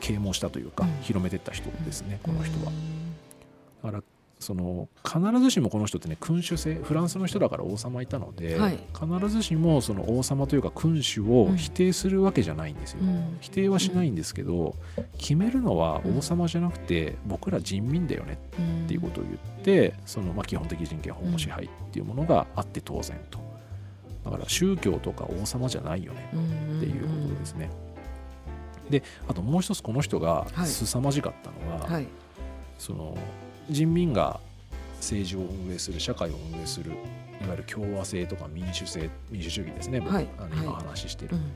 [0.00, 1.02] 啓蒙したというか、うん。
[1.02, 2.72] 広めていった人ですね、この人は。
[2.72, 4.02] うだから
[4.40, 8.78] その必ずしもこの人ってね君主制フランスの人だから王様いたので、はい。
[8.94, 13.02] 必ずしもその王様というか君主を否定するわけじゃないんですよ。
[13.02, 13.38] ん。
[13.40, 14.76] 否定はしないんですけど、
[15.18, 18.84] 決めるのは王様じゃなくて僕ら人民だよねうん。
[18.84, 23.38] っていうことを言ってそのまあ基本的人権法の支配っていうものがあって当然と。
[24.24, 26.28] だから宗教とか王様じゃないよね
[26.76, 27.70] っていうことですね。
[28.90, 30.66] であともう一つこの人がはい。
[30.66, 32.06] 凄まじかったのは、はい。
[32.78, 33.16] その
[33.70, 34.40] 人民が
[34.96, 36.94] 政治を運営する社会を運営するい
[37.44, 40.28] わゆる共和制とか民主制民主主義ですね、僕はい。
[40.38, 40.84] あの今はい。
[40.86, 41.52] 話ししている、うん。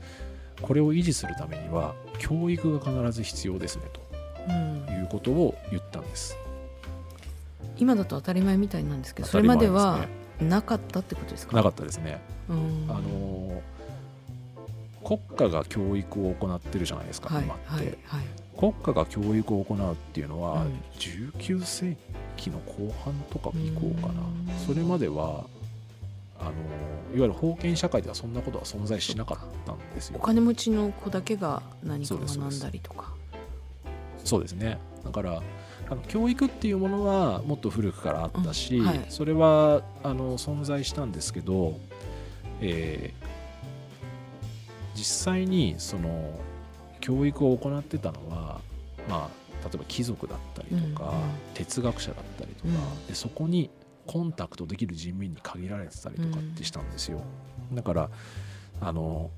[0.61, 3.83] これを維持するためには教育が必ず必要ですね
[4.47, 4.85] うん。
[4.85, 6.37] ということを言ったんです。
[7.77, 10.07] 今だと当たり前みたいなんですけどそれまでは
[10.39, 11.57] なかったってことですか？
[11.57, 12.21] なかったですね。
[12.49, 12.85] うん。
[12.87, 13.61] あの
[15.03, 18.25] 国家が教育を行ってるじゃないですか、はい今って、はいはい。
[18.57, 20.81] 国家が教育を行うっていうのは、うん。
[20.97, 21.97] 19世
[22.37, 24.21] 紀の後半とか以降かな。
[24.21, 24.65] うん。
[24.65, 25.45] それまでは
[26.39, 26.51] あの
[27.15, 30.17] いわゆる封建社会ではそんなことは存在しなかったんですよ。
[30.19, 33.13] お金持ちの子だけが何か学んだりとか。
[34.23, 34.77] そうですね。
[35.03, 35.41] だから
[35.89, 38.85] あの教育っていうものはもっと古くからあったし、うん。
[38.85, 39.05] はい。
[39.09, 41.77] それはあの存在したんですけど、
[42.61, 43.22] えー
[44.95, 46.39] 実際にその
[46.99, 48.61] 教育を行ってたのは、
[49.09, 49.29] まあ、
[49.63, 51.23] 例えば貴族だったりとか、うんうん。
[51.53, 53.07] 哲学者だったりとか、うん。
[53.07, 53.69] でそこに
[54.05, 57.21] コンタクトできる人民に限られてたりとかってしたんですよ。
[57.73, 58.09] だから
[58.81, 59.31] あの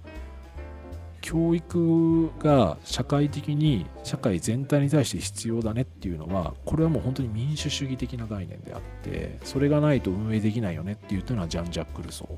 [1.22, 12.30] 教育が社会的に社会全体に対して必要だねっていうのはこれはもう本当に民主主義的な概念であってそれがないと運営できないよねって言ったのはジャン・ジャック・ルソ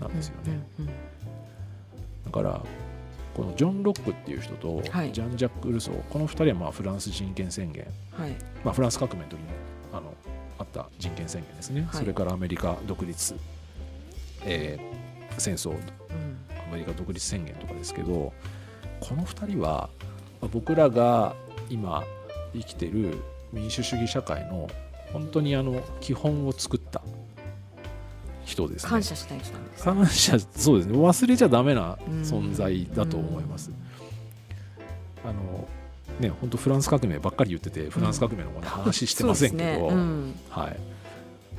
[0.00, 0.66] なんですよね。
[0.78, 0.92] うんうんだ
[2.34, 2.60] から
[3.34, 5.12] このジョン・ロックっていう人とジはい。
[5.12, 8.30] ャン・ジャック・ルソー、この2人はまあフランス人権宣言、はい。
[8.64, 9.44] まあ、フランス革命の時に
[9.92, 10.14] あの
[10.58, 12.00] あった人権宣言ですね、はい。
[12.00, 13.34] それからアメリカ独立、
[14.44, 15.04] えー
[15.36, 15.76] 戦争うん。
[16.68, 18.32] アメリカ独立宣言とかですけど
[19.00, 19.90] この2人は
[20.40, 21.34] まあ僕らが
[21.68, 22.04] 今
[22.52, 23.18] 生きてる
[23.52, 24.68] 民主主義社会の
[25.12, 26.83] 本当にあの基本を作った
[28.54, 28.90] 人ですね。
[28.90, 30.96] 感謝したい人なんです感謝そうですね。
[30.96, 33.70] 忘れちゃダメな存在だと思います、
[35.24, 35.68] あの
[36.20, 39.76] ね本当フランス革命ばっかり言っててフランス革命の話してませんけど、ね。
[39.76, 40.34] うん。
[40.48, 40.76] はい。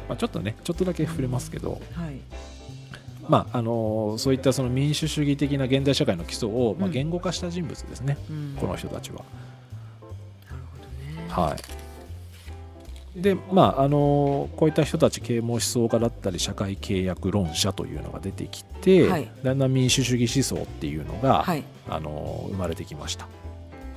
[0.08, 2.20] まあ、ちょっとねちょっとだけ触れますけど、はい。
[3.28, 6.94] まああのそういったその民主主義的な現代社会の基礎を、まあ、うん。
[6.94, 8.58] 言語化した人物ですね、うん。
[8.60, 9.26] この人たちは。
[10.50, 11.50] なるほどね。
[11.50, 11.60] はい、
[13.16, 19.30] でまああのこういった人たち啓蒙思想家だったり社会契約論者というのが出てきて、はい。
[19.42, 21.64] だんだん民主主義思想っていうのが、はい。
[21.88, 23.28] あの生まれてきました。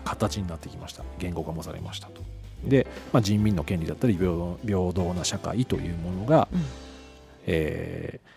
[0.04, 1.02] 形になってきました。
[1.18, 2.22] 言語化もされましたと。
[2.64, 6.62] で、まあ、人民の権利だったり平等平等な社会というものが、うん。
[7.46, 8.28] えー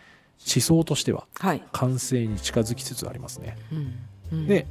[0.43, 1.63] 思想としてははい。
[1.71, 3.57] 完成に近づきつつありますね。
[3.71, 4.39] うん。
[4.39, 4.47] うん。
[4.47, 4.65] で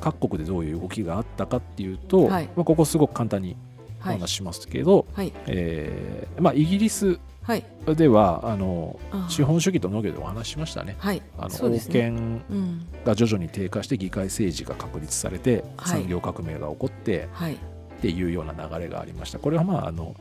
[0.00, 2.46] 各国でどういう動きがあったかっていうと、はい。
[2.56, 3.56] まあ、ここすごく簡単に
[3.98, 5.32] 話ししますけど、はい。
[5.46, 7.64] えーまあ、イギリスはい。
[7.96, 10.96] ではあの資本主義と農業でお話ししましたね。
[10.98, 11.22] はい。
[11.38, 12.86] あの王権うん。
[13.06, 16.00] が徐々に低下して議会政治が確立されてはい。
[16.02, 17.54] 産業革命が起こってはい。
[17.54, 17.56] っ
[18.00, 19.38] ていうような流れがありました。
[19.38, 20.14] これはまああの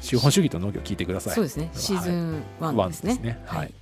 [0.00, 1.34] 資本主義と農業聞いてください。
[1.34, 1.70] そうですね。
[1.74, 2.86] シーズンワ1でね。
[2.86, 3.42] ンですすね。
[3.46, 3.72] はい。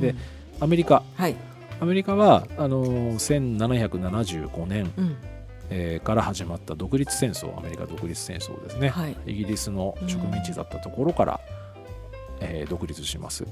[0.00, 0.16] でうん。
[0.60, 1.02] アメリカ。
[1.16, 1.34] はい。
[1.80, 5.16] アメリカはあの1775年、うん
[5.74, 9.16] えーから始まった独立戦争アメリカ独立戦争ですね、はい。
[9.26, 11.40] イギリスの植民地だったところから、
[12.40, 13.46] えー独立します。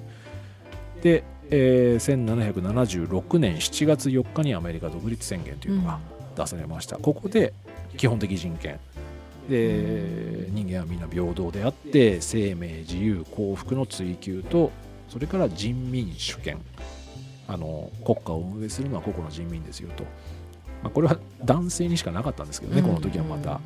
[1.02, 5.98] で、えー1776年7月4日にアメリカ独立宣言というのが
[6.36, 7.54] 出されました、ここで
[7.96, 8.78] 基本的人権。
[9.48, 14.70] で人間はみんな平等であって生命自由幸福の追求と
[15.08, 16.58] それから人民主権。
[17.48, 20.04] あの国家を運営するのは個々の人民ですよと、
[20.82, 22.86] まあ、これは男性にしかなかったんですけどね、うん。
[22.88, 23.60] この時はまた。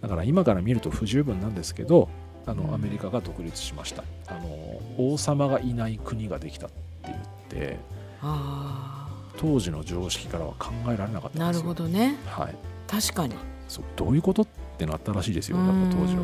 [0.00, 2.08] だから今から見ると不十分なんですけど
[2.46, 2.74] あのうん。
[2.74, 4.02] アメリカが独立しました。
[4.26, 7.78] あの王様がいない国ができたって言って
[8.20, 11.44] あ当時の常識からは考えられなかったんですよ。
[11.46, 12.16] あなるほどね。
[12.26, 12.54] はい、
[12.86, 13.34] 確かに。
[13.68, 14.46] そうどういうことっ
[14.78, 16.22] てなったらしいですよやっぱ当時は。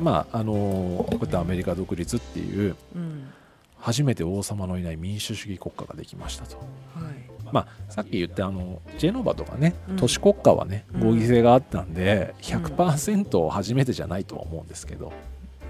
[0.00, 3.32] まああのこういったアメリカ独立っていううん。
[3.78, 6.56] 初めて王様のいない民主主義国家ができましたと。
[6.56, 6.62] は
[7.10, 7.11] い
[7.52, 9.96] まあ、さっき言ったあのジェノバとかねうん。
[9.96, 11.00] 都市国家はねうん。
[11.10, 15.12] 合議制があったんで100%初めてじゃないとは思うんですけど、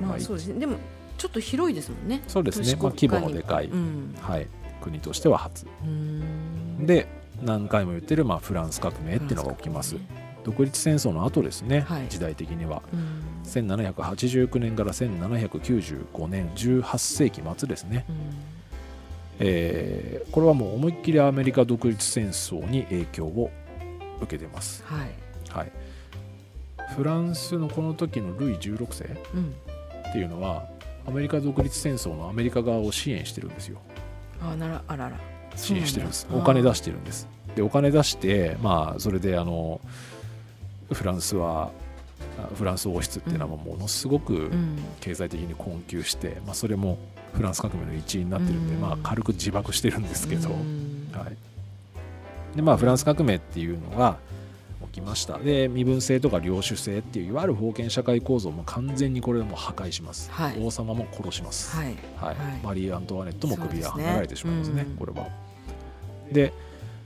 [0.00, 0.60] まあまあそうですね。
[0.60, 0.76] でも
[1.18, 2.22] ちょっと広いですもんね。
[2.26, 4.14] そうですね、まあ、規模のでかい、うん。
[4.20, 4.46] はい、
[4.80, 5.66] 国としては初。
[6.80, 7.06] で
[7.42, 9.96] 何回も言ってる、まあ、フランス革命っていうのが起きます、
[10.44, 12.06] 独立戦争の後ですね、はい。
[12.08, 12.82] 時代的には。
[12.92, 13.22] うん。
[13.44, 18.51] 1789年から1795年18世紀末ですね、うん
[19.38, 23.50] えーこれはもう思いっきりアメリカ独立戦争に影響を
[24.22, 25.10] 受けてます、はい。
[25.50, 25.72] はい、
[26.96, 29.54] フランスのこの時のルイ16世うん。
[30.08, 30.64] っていうのは
[31.06, 33.78] アメリカ独立戦争のアメリカ側を支援してるんですよ。
[34.40, 35.20] あならあらら。
[35.54, 36.26] 支援してるんです。
[36.32, 37.28] お金出してるんです。
[37.54, 39.82] でお金出してまあそれであの
[40.90, 41.70] フランスは
[42.38, 44.78] あフランス王室っていうのはものすごくうん。
[45.00, 46.98] 経済的に困窮して、まあ、それも
[47.32, 48.80] フランス革命の一員になってるんで、うん。
[48.80, 51.10] まあ、軽く自爆してるんですけど、うん。
[51.12, 52.56] はい。
[52.56, 54.18] でまあ、フランス革命っていうのが
[54.92, 55.38] 起きました。
[55.38, 60.58] で身分制とか領主制っていういわゆる封建社会構造も完全にこれでもう破壊します、はい。
[60.60, 61.86] 王様も殺します、はい。
[61.86, 61.94] はい。
[62.26, 62.36] はい。
[62.62, 64.04] マリー・アントワネットも首がそうですね。
[64.04, 64.96] はねられてしまいますねうん。
[64.96, 65.28] これは。
[66.30, 66.52] で、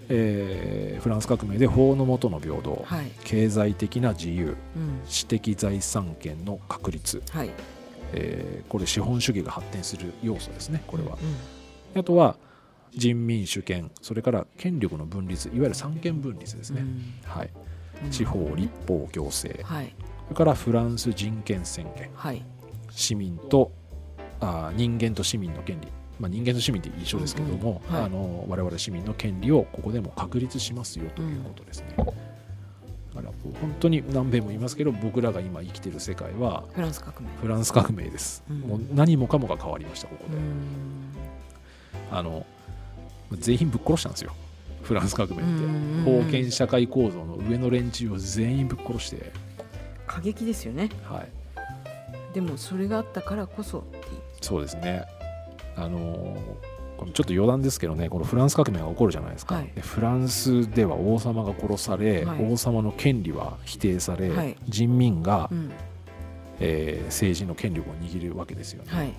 [0.08, 7.50] えーフランス革命で法の下の平等、はい経済的な自由うん私的財産権の確立、はい
[8.16, 11.16] えーこれ資本主義が発展する要素ですねこれは。
[11.22, 11.24] う
[11.96, 12.36] んあとは
[12.92, 17.14] 人民主権それから権力の分立いわゆる三権分立ですね、うん。
[17.24, 17.50] はい、
[18.04, 18.10] うん。
[18.10, 19.64] 地方立法行政。
[19.64, 19.94] はい。
[20.24, 22.42] それからフランス人権宣言はい。
[22.90, 23.72] 市民と
[24.40, 28.00] あー人間と市民の権利、まあ、人間と市民って一緒ですけども、うんうん。
[28.00, 28.06] はい。
[28.06, 31.96] あの我々市民の権利をここでも確立しますよということですね。
[33.16, 37.28] だから本当に何べんも言いますけど僕らが今生きてる世界はフランス革命。
[37.40, 38.60] フランス革命です、うん。
[38.60, 40.46] もう何もかもが変わりましたここで、うん。
[42.10, 42.46] あの
[43.32, 44.32] 全員ぶっ殺したんですよ。
[44.82, 49.32] フランス革命って、うん封建社会構造の上の連中を全員ぶっ殺して、
[50.06, 50.88] 過激ですよね。
[51.02, 53.82] はい、でもそれがあったからこそ
[54.40, 55.04] そうですね。
[55.74, 59.56] あのーちょっと余談ですけどね、このフランス革命が起こるじゃないですか。
[59.56, 59.70] はい。
[59.74, 62.44] でフランスでは王様が殺され、はい。
[62.44, 64.56] 王様の権利は否定され、はい。
[64.68, 65.70] 人民が、うん。
[66.58, 68.90] えー政治の権力を握るわけですよね。
[68.90, 69.12] はい。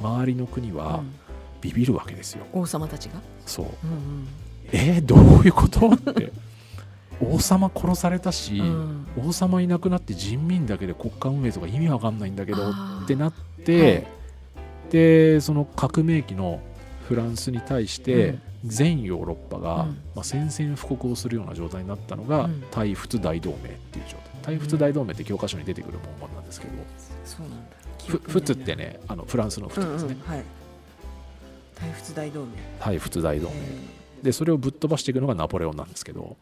[0.00, 1.14] 周りの国はうん。
[1.60, 2.46] ビビるわけですよ。
[2.52, 3.20] 王様たちが？
[3.46, 3.66] そう。
[3.66, 4.28] うん
[4.72, 5.88] えーどういうこと？
[5.88, 6.32] って。
[7.20, 9.06] 王様殺されたし、うん。
[9.16, 12.74] 王様いなくなって人民だけで国家運営とか意味わかんないんだけどっ
[13.06, 13.32] てなっ
[13.64, 14.06] て、
[14.90, 16.60] でその革命期の
[17.08, 18.40] フランスに対して、うん。
[18.64, 19.98] 全ヨーロッパが、うん。
[20.14, 22.64] まあ、宣戦布告をするような状態になったのが、うん。
[22.70, 24.24] 対仏大同盟っていう状態。
[24.42, 26.72] 対仏大同盟って教科書に出てくる文言なんですけど、
[27.24, 27.76] そうなんだ。
[28.06, 30.44] ふ仏ってねあのフランスのうん仏ですね、うんはい。
[31.74, 32.46] 大仏大同盟。
[32.78, 33.78] 対仏大同盟、え
[34.22, 36.36] でそれをぶっ飛ばしていくのがナポレオンなんですけど、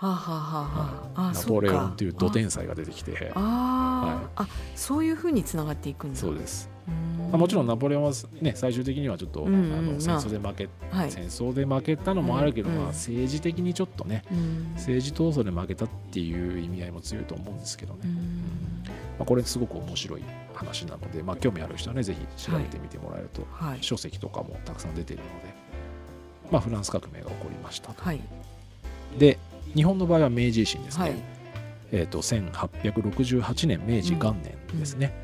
[0.00, 1.32] ーはあはあはあ。
[1.32, 3.32] ナポレオンっていう土天才が出てきて。
[3.34, 6.18] ああー、あそういうふうにつながっていくんだ。
[6.18, 6.70] そうです、
[7.30, 10.22] まあ、もちろんナポレオンは、ね、最終的にはちょっと、うんうんあの戦まあ。
[10.22, 11.10] 争で負けはい。
[11.10, 12.82] 戦争で負けたのもあるけど、うんうん。
[12.82, 14.72] まあ、政治的にちょっとねうん。
[14.74, 18.16] 政治闘争で負けたっていう意味合いも強いと思うんですけどね、うん。
[19.18, 20.22] まあ、これすごく面白い
[20.54, 23.78] 話なので、まあ、興味ある人はねぜひ調べてみてもらえると、はい。
[23.80, 25.54] 書籍とかもたくさん出ているので、
[26.50, 28.02] まあ、フランス革命が起こりましたと。
[28.02, 28.20] はい。
[29.18, 29.38] で
[29.74, 31.37] 日本の場合は明治維新ですね、はい
[31.92, 35.14] えー、と1868年明治元年ですね、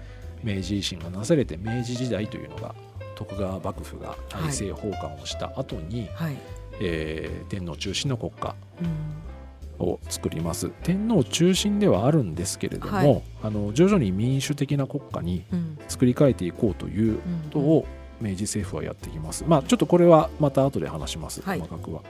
[0.43, 2.75] 明治維新がなされて明治時代というのが
[3.15, 6.37] 徳川幕府が大政奉還をした後に、はい。
[6.81, 9.87] えー天皇中心の国家うん。
[9.87, 10.71] を作ります。
[10.85, 13.23] 天皇中心ではあるんですけれども、はい。
[13.43, 15.79] あの徐々に民主的な国家にうん。
[15.89, 17.87] 作り変えていこうといううんことを
[18.21, 19.45] 明治政府はやってきます。
[19.47, 21.61] まあちょっとこれはまた後で話します、はい。
[21.61, 22.03] 細かくは。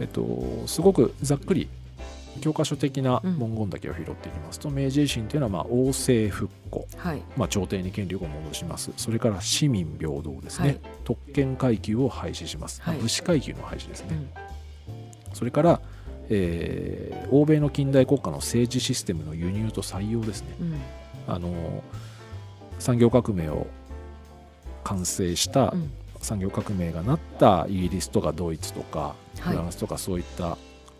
[0.00, 1.68] えっと、すごくざっくり
[2.40, 7.22] 教科書的な文言だけを拾っていきますと、明治維新というのはまあ王政復古、はい。
[7.36, 8.90] まあ、朝廷に権力を戻します。
[8.96, 10.80] それから市民平等ですね、はい。
[11.04, 15.34] 特権階級を廃止します、まあはい武士階級の廃止ですね、うん。
[15.34, 15.80] それから、
[16.30, 20.48] えー欧米の近代国家の政治システムの輸入と採用ですね。
[20.60, 20.80] うん。
[21.26, 21.82] あの
[22.78, 23.66] 産業革命を
[24.84, 25.90] 完成したうん。
[26.20, 29.56] 産業革命がなったイギリスとかドイツとかはい。
[29.56, 30.56] フランスとかそういった、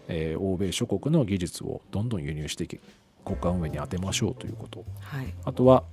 [0.09, 2.81] えー欧米諸国の技術をどんどん輸入していき
[3.25, 4.85] 国家運営に当てましょうということ。
[5.01, 5.35] はい。
[5.45, 5.85] あとは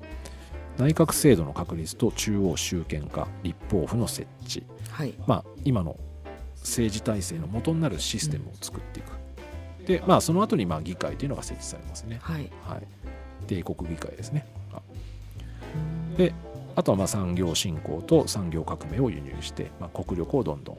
[0.77, 5.13] 内閣制度の確立と中央集権化立法府の設置、はい。
[5.27, 5.97] まあ、今の
[6.55, 9.11] 政治体制の元になるシステムを作っていく、
[9.85, 12.49] でまあその後にまあ議会というのが設置されますね、はい。
[12.65, 12.87] はい、
[13.47, 14.45] 帝国議会ですね。
[14.71, 14.81] あ
[16.17, 16.33] で
[16.75, 20.77] あとはまあ産業振興と産業革命を輸入して、まあ、国力をどんどん、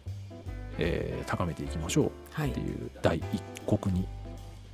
[0.81, 2.51] えー高めていきましょうはい。
[2.51, 3.43] っていう第一
[3.79, 4.07] 国に、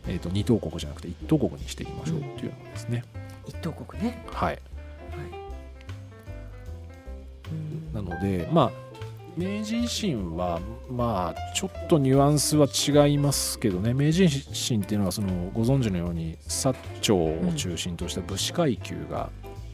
[0.08, 3.04] えー、と二等国じゃなくて一等国にしていきましょうっていうのですね。
[3.46, 4.24] 一等国ね。
[4.28, 4.58] はい、はい。
[7.52, 8.06] うん。
[8.08, 8.86] なのでまあ
[9.36, 13.92] 明治維新はまあちょっとニュアンスは違いますけどね。
[13.92, 19.28] 明治維新っていうのはそのご存知のように薩長を中心とした武士階級が、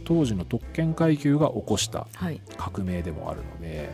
[0.05, 2.41] 当時の特権階級が起こしたはい。
[2.57, 3.91] 革命でもあるので、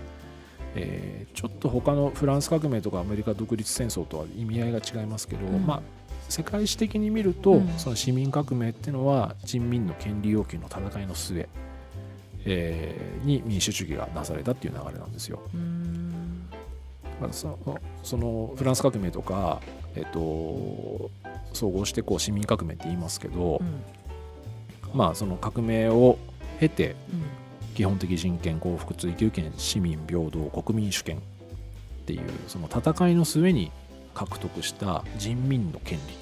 [0.75, 5.64] えーちょっと他のフランス革命とかアメリカ独立戦争とは意味合いが違いますけど、うん。
[5.64, 5.83] まあ
[6.29, 7.69] 世界史的に見ると、うん。
[7.79, 11.49] その市民革命っていうのは人民の権利要求の戦いの末、
[12.45, 15.41] えーに民主主義がなされたっていう流れなんですよ。
[15.55, 16.49] うん。
[17.21, 19.61] まあ、そのそのフランス革命とか、
[19.95, 21.11] えっと
[21.53, 23.83] 総合してこう市民革命って言いますけど、うん。
[24.93, 26.19] まあその革命を
[26.59, 27.23] 経てうん
[27.79, 31.20] 基本的人権幸福追求権市民平等国民主権っ
[32.07, 33.70] ていうその戦いの末に
[34.14, 36.14] 獲得した人民の権利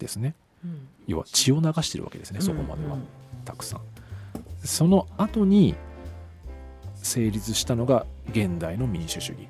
[0.00, 0.34] ですね。
[0.64, 0.88] うん。
[1.06, 3.02] 要は血を流してるわけですねそこまでは、うん。
[3.44, 3.80] たくさん。
[4.64, 5.76] その後に
[6.96, 9.46] 成立したのが現代の民主主義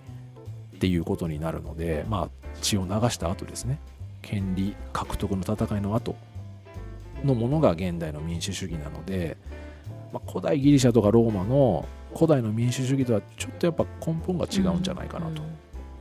[0.77, 3.79] っていうことになるのでまあ血を流した後ですね。
[4.21, 6.15] 権利獲得の戦いの後
[7.25, 9.39] のものが現代の民主主義なので、
[10.15, 15.43] まあ、古代ギリシャとかローマの古代の民主主義とはちょっとやっぱ根本が違うんじゃないかなと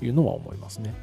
[0.05, 0.93] いうのは思いますね。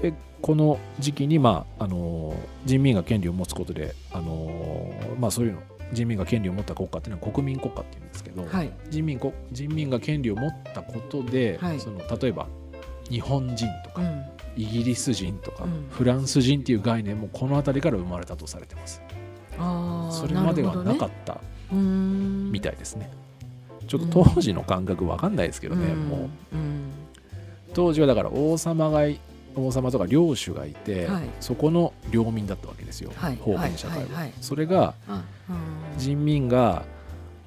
[0.00, 5.60] でこの時期に、まああの人民が権利を持つことで、あのまあ、そういうの
[5.92, 8.72] 人民が権利を持った国家っていうのは国民国家っていうんですけど、はい。
[8.88, 11.80] 人民こ人民が権利を持ったことで、はい。
[11.80, 12.46] その例えば
[13.10, 14.24] 日本人とか、うん。
[14.56, 15.86] イギリス人とか、うん。
[15.90, 19.02] フランス人っていう概念もこの辺りから生まれたとされてます。
[20.10, 21.40] それまではなかるった
[21.72, 23.10] みたいですね。
[23.86, 26.08] ちょっと当時の感覚わかんないですけどね、うん。
[26.08, 26.16] も
[26.52, 26.56] う。
[26.56, 26.90] うん。
[27.74, 29.18] 当時はだから王様がい
[29.56, 31.24] 王様とか領主がいて、はい。
[31.40, 33.36] そこの領民だったわけですよ、はい。
[33.36, 34.32] 封建社会は,、はい。
[34.40, 34.94] それが
[35.96, 36.84] 人民が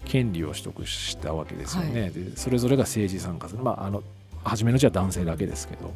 [0.06, 3.64] 権利を取得したわけですよね、はでそれぞれが政治参加する。
[3.64, 4.04] まああの
[4.44, 5.94] 初めのうちは男性だけですけど。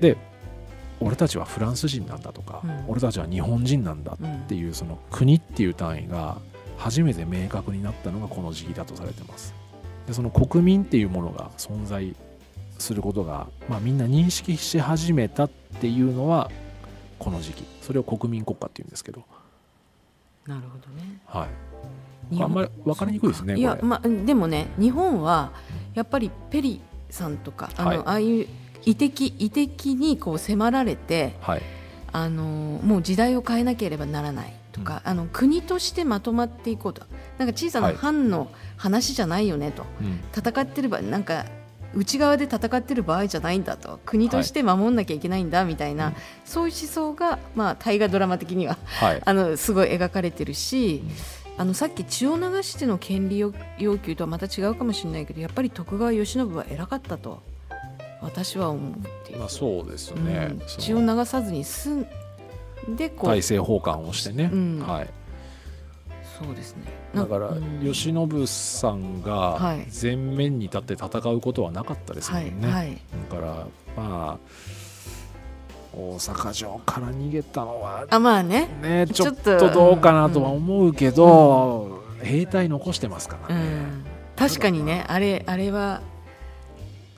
[0.00, 0.16] で
[1.00, 2.84] 俺たちはフランス人なんだとか、うん。
[2.88, 6.38] 俺たちは日本人なんだうんっていうその国っていう単位が
[6.76, 9.54] 初めて明確になったのがこの時期だとされてます。
[10.06, 12.14] でその国民っていうものが存在
[12.78, 16.50] することが、まあ、みんな認識し始めたっていうのは
[17.18, 17.64] この時期。
[17.82, 19.24] それを国民国家っていうんですけど、
[20.46, 21.18] なるほどね。
[21.26, 21.46] は
[22.32, 25.52] い、あんまり分かりにくいですねいやまあでもね日本は
[25.94, 26.80] やっぱりペリ
[27.10, 27.98] さんとかあの、はい。
[27.98, 28.46] ああいう
[28.84, 31.62] 遺跡遺跡にこう迫られてはい。
[32.12, 37.02] あのもう時代を変えなければならないとか、あの国としてまとまっていこうと。
[37.38, 37.96] なんか小さはない。
[37.96, 40.20] 藩の話じゃないよねと、うん。
[40.36, 41.46] 戦ってる場なんか
[41.94, 44.00] 内側で戦ってる場合じゃないんだと。
[44.04, 46.14] 国として守んなきゃいけないんだみたいな、うん
[46.44, 49.22] そういう思想が、まあ、大河ドラマ的にははい。
[49.24, 51.60] あのすごい描かれてるし、うん。
[51.60, 57.42] あのさっき血を流しての権利要要求とはまた違うかもしれないけどやっぱり徳川慶喜は偉かったと
[58.22, 58.94] 私は思うっ
[59.24, 60.62] ていう、まあそうですようん。
[60.66, 62.06] 血をの流さずに済ん
[62.96, 63.30] でこう。
[63.30, 64.84] 大政奉還をしてね、うん。
[64.86, 65.10] はい、
[66.38, 66.84] そうですね。
[67.14, 67.80] だからうん。
[67.82, 69.86] 慶喜さんはがい。
[70.00, 72.98] 前面に立って戦うことはなかったですもはいんね、はい。
[73.30, 73.66] だから
[73.96, 74.38] まあ
[75.92, 78.68] 大阪城から逃げたのはあまあね。
[78.82, 84.04] ねちょっととどうかなとは思うけど、兵隊残してますからね、うん。
[84.36, 85.04] 確かにね。
[85.08, 86.00] あれあれは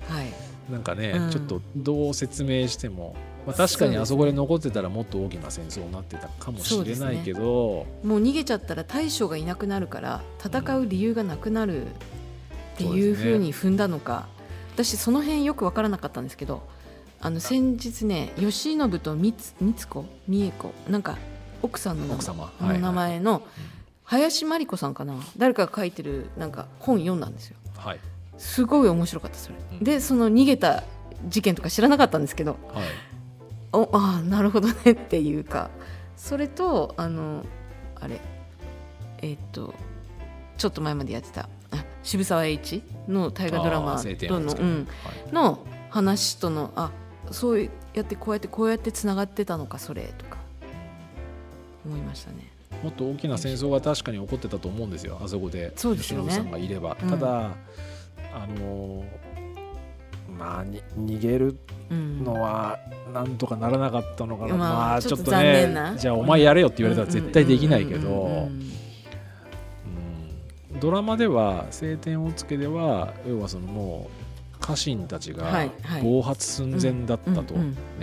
[0.08, 1.30] はいなんかね、うん。
[1.30, 3.14] ちょっとどう説明しても、
[3.46, 11.88] まあ、確かにあそこで残ってたらもっと大きな戦争になってたかもしれないけど、もう逃げちゃったら大将がいなくなるから戦う理由がなくなるっ
[12.76, 14.28] ていうふうに踏んだのか、
[14.74, 16.66] 私その辺よく分からなかったんですけど
[17.20, 19.54] あの先日ね慶喜とみつ
[19.86, 21.18] 子美恵子なんか
[21.62, 23.42] 奥さんの名奥前様はいの名前の
[24.04, 25.14] 林真理子さんかな？
[25.36, 27.56] 誰かが書いてるなんか本読んだんですよ。
[27.76, 28.00] はい
[28.42, 29.84] すごい面白かったそれ、うん。
[29.84, 30.82] でその逃げた
[31.28, 32.84] 事件とか知らなかったんですけどはい。
[33.72, 35.70] おああなるほどねっていうか
[36.16, 37.46] それとあの
[37.98, 38.20] あれ
[39.22, 39.72] えーっと
[40.58, 44.08] ちょっと前までやってたあ 渋沢栄一の大河ドラマと
[44.40, 44.88] の,、うん、
[45.32, 46.90] の話とのあ
[47.30, 50.38] そうやってこうやってこうやってつながってたのかそれとか
[51.86, 52.50] 思いましたね。
[52.82, 55.72] もっと大きな戦争が確かに起こってたと思うんですよあそこで。
[55.76, 56.32] そうですよね。
[56.32, 57.08] さんがいれば、うん。
[57.08, 57.50] ただ
[58.34, 59.04] あの
[60.38, 61.58] まあに逃げる
[61.90, 62.24] うん。
[62.24, 62.78] のは
[63.12, 68.00] なんとかならなかったのかな、まあまあちょっとねじゃあお前やれよって言われたら絶対できないけうん。
[68.00, 68.08] うん。
[68.08, 68.48] ど
[70.74, 70.80] うん。
[70.80, 75.68] ドラマでは「青天を衝け」では要はそのもう家臣たちが
[76.02, 77.54] 暴発寸前だったと、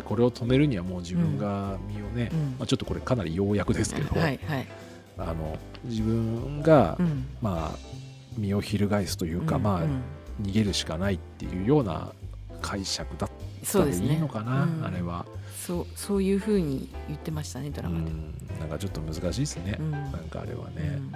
[0.04, 2.40] これを止めるにはもう自分が身をね、うん。
[2.60, 4.68] まあ、ちょっとこれかなり要約ですけど、はいはい
[5.18, 7.28] あの自分が、うん。
[7.42, 7.78] まあ
[8.38, 10.02] 身を翻すというか、まあうん
[10.42, 12.12] 逃げるしかないっていうような
[12.62, 14.16] 解釈だったですね。
[14.16, 14.86] いのかな、うん。
[14.86, 15.26] あれは、
[15.66, 19.92] そうそういうふうに言ってましたねドうラマで、ん、なんかちょっと難しいですね、うん。
[19.92, 21.16] なんかあれはうね、ん。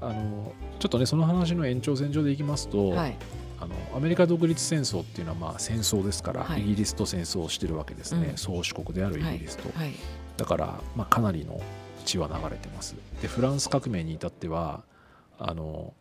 [0.00, 3.16] あのちょっとねその話の延長線上でいきますと、はい。
[3.60, 6.62] あのアメリカ独立戦争っていうのはまあ戦争ですから、はい。
[6.62, 8.36] イギリスと戦争をしてるわけですね、うん。
[8.38, 9.92] 宗主国であるイはいギリスと、はい。
[10.36, 11.60] だから、まあ、かなりの
[12.06, 12.94] 血は流れてます。
[13.20, 14.82] でフランス革命に至っては
[15.38, 15.92] あの、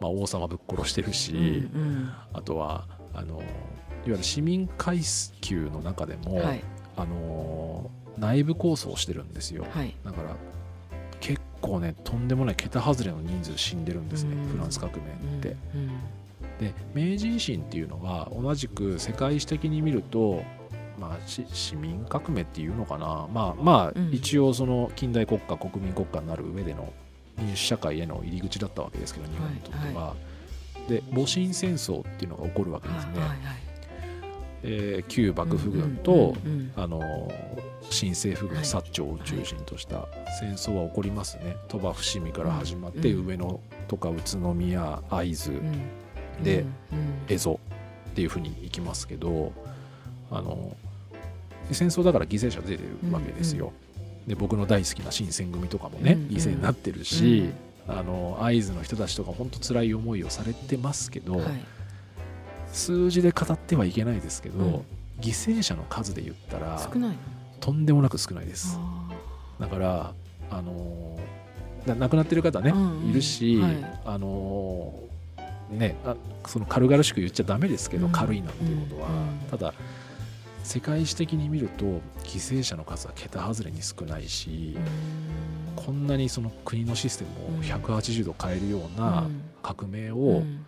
[0.00, 3.42] まあ、王様ぶっ殺してるし、うんあとはあのいわ
[4.06, 5.00] ゆる市民階
[5.40, 6.62] 級の中でも、うんはい。
[6.96, 9.66] あの内部抗争をしてるんですよ。
[9.70, 9.94] はい。
[10.04, 10.36] だから
[11.20, 14.48] 結構ねとんでもない桁外れの人数死んでるんですね、うん。
[14.52, 15.02] フランス革命っ
[15.42, 15.56] て。
[15.74, 15.90] うん
[16.58, 20.42] で明治維新っていうのは同じく世界史的に見ると、
[20.98, 23.28] まあ、し市民革命っていうのかな。
[23.30, 24.10] まあまあ、うん。
[24.10, 26.94] 一応その近代国家国民国家になる上での
[27.38, 30.14] 民主社会への入り口だったわけですけど日本にとっては。
[30.88, 33.18] で戊辰戦争っていうのが起こるわけはいですね。
[33.18, 33.38] はいはい
[34.62, 37.32] えー旧幕府軍と、うんうんうんあの
[37.88, 40.08] 新政府軍はい薩長を中心とした
[40.40, 47.58] 戦争は起こりますね鳥羽伏見から始まって、うん上野とか宇都宮会津、うんでうん蝦夷っ
[48.16, 49.52] ていうふうにいきますけど
[50.32, 50.76] あの
[51.70, 53.72] 戦争だから犠牲者出てるわけですよ。
[54.26, 57.50] で僕の大好きな新選組とかもね、犠牲になってるし、
[57.88, 61.44] あの会津の人たちとか本当辛い思いをされてますけど、はい。
[62.72, 64.74] 数字で語ってはいけないですけど、うん。
[65.20, 67.10] 犠牲者の数で言ったら少ない。
[67.10, 67.16] の
[67.60, 68.76] とんでもなく少ないです。
[68.78, 69.08] あ
[69.60, 70.12] だから
[70.50, 71.18] あの
[71.86, 73.10] な亡くなってる方ね、うんうん。
[73.10, 74.00] いるし、はい。
[74.04, 74.92] あの
[75.70, 76.16] ねあ
[76.46, 78.12] その軽々しく言っちゃダメですけど、うん。
[78.12, 79.48] 軽いなんていうことは、うん。
[79.50, 79.72] ただ
[80.66, 81.84] 世界史的に見ると
[82.24, 89.42] 犠牲者の数は桁外れに少ないし、ーこんなにその国のシステムを180度変えるようなうん。
[89.62, 90.66] 革命を、うん。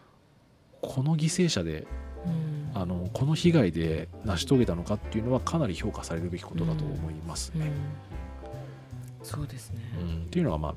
[0.81, 1.89] この犠牲者で
[2.25, 2.71] うん。
[2.81, 7.67] あのこの被害で成し遂げたのかっていうのはかなり評価されるべきことだと思いますね。
[7.67, 9.27] うん。
[9.27, 9.81] そうですね。
[10.01, 10.23] うん。
[10.23, 10.75] っていうのがまあ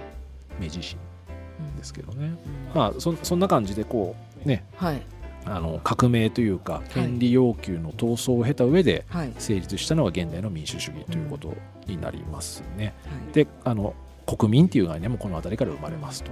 [0.60, 0.98] 明治維新
[1.60, 2.26] うんですけどね。
[2.26, 2.36] うん。
[2.74, 4.66] まあそそんな感じでこうね。
[4.78, 5.02] はい
[5.46, 9.34] あの革命というか権利要求の闘争を経た上ではい。
[9.40, 11.54] 成立したのが現代の民主主義ということ
[11.88, 12.94] になりますね。
[13.06, 13.34] はい。
[13.34, 13.94] であの
[14.28, 16.32] 国民っていう概念もこの辺りから生まれますと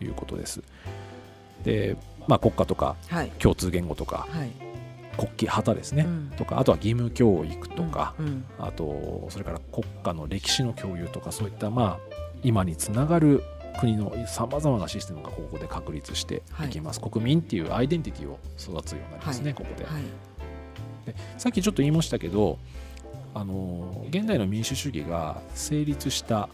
[0.00, 0.06] うん。
[0.06, 0.62] いうことです。
[1.64, 1.96] で、
[2.28, 3.30] まあ、国家とかはい。
[3.38, 4.50] 共通言語とかはい。
[5.16, 6.32] 国旗旗ですね、うん。
[6.38, 8.44] とかあとは義務教育とか、うん。
[8.58, 13.42] あとそれから国家の歴史の共有とかそういったまあ今につながる
[13.78, 16.68] 国のさまざまなシステムがここで確立してい。
[16.68, 19.54] きます、国民っていうアイデンティティを育つようになりますね、はい。
[19.54, 20.02] ここで,、はい。
[21.06, 22.58] でさっきちょっと言いましたけど
[23.34, 26.48] あの現代の民主主義が成立した、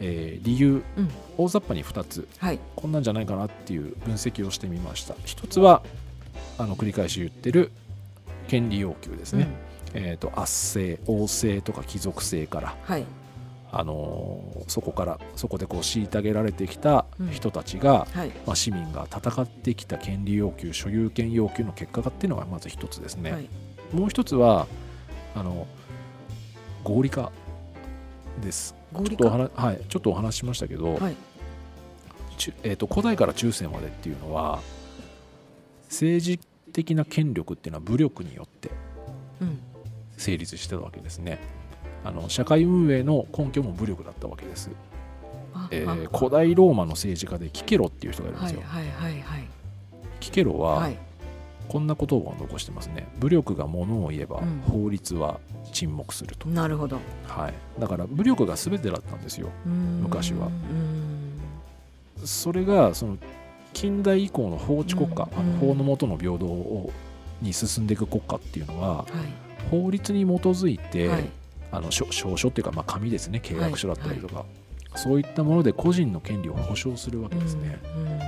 [0.00, 1.08] えー理由うん。
[1.38, 2.58] 大雑把に2つはい。
[2.76, 5.14] こんなんじゃないかなっていう分析をしてみました。
[5.24, 5.82] 一つは
[6.58, 7.70] あの繰り返し言ってる
[8.48, 9.48] 権利要求ですね、
[9.94, 13.04] えー、と圧政王政とか貴族政から、はい
[13.76, 17.30] あのーそこからそこでこう虐げられてきたうん。
[17.30, 18.28] 人たちが、はい。
[18.46, 23.48] まあ、市民が戦ってきた権利要求所有権要求の結果がっていうのがまず一つですね、はい。
[23.92, 24.66] もう一つは
[25.34, 25.66] あの
[26.82, 27.30] 合理化
[28.42, 28.74] です。
[28.94, 31.16] ちょっとお化話はい、ちょっとお話ししましたけど、はい。
[32.62, 34.60] えー、と古代から中世までっていうのは
[35.84, 36.40] 政治
[36.72, 38.70] 的な権力っていうのは武力によって
[39.40, 39.60] うん。
[40.16, 41.38] 成立してたわけですね
[42.04, 44.70] あの社会運営の根拠も武力だったわけです、
[45.54, 46.18] あえーあ。
[46.18, 49.44] 古代ローマの政治家でキケロっていう人がいるんですよ、はいはいはいはい。
[50.20, 50.98] キケロははい。
[51.66, 53.08] こんな言葉を残してますね。
[53.18, 54.60] 武力がものを言えばうん。
[54.60, 55.40] 法律は
[55.72, 56.98] 沈黙すると、なるほど。
[57.26, 59.48] はい、だから武力が全てだったんですよ。
[59.64, 60.48] 昔は。
[60.48, 61.40] うん
[62.24, 63.18] それがその
[63.72, 66.92] 近代以降の法治国家、うんあの法の下の平等を
[67.42, 69.06] に進んでいく国家っていうのははい。
[69.70, 71.24] 法律に基づいて、はい
[71.74, 73.40] あの証証書っていうか、まあ、紙ですね。
[73.42, 74.44] 契約書だったりとか、
[74.96, 78.18] そういったもので個人の権利を保障するわけですね、うんうん。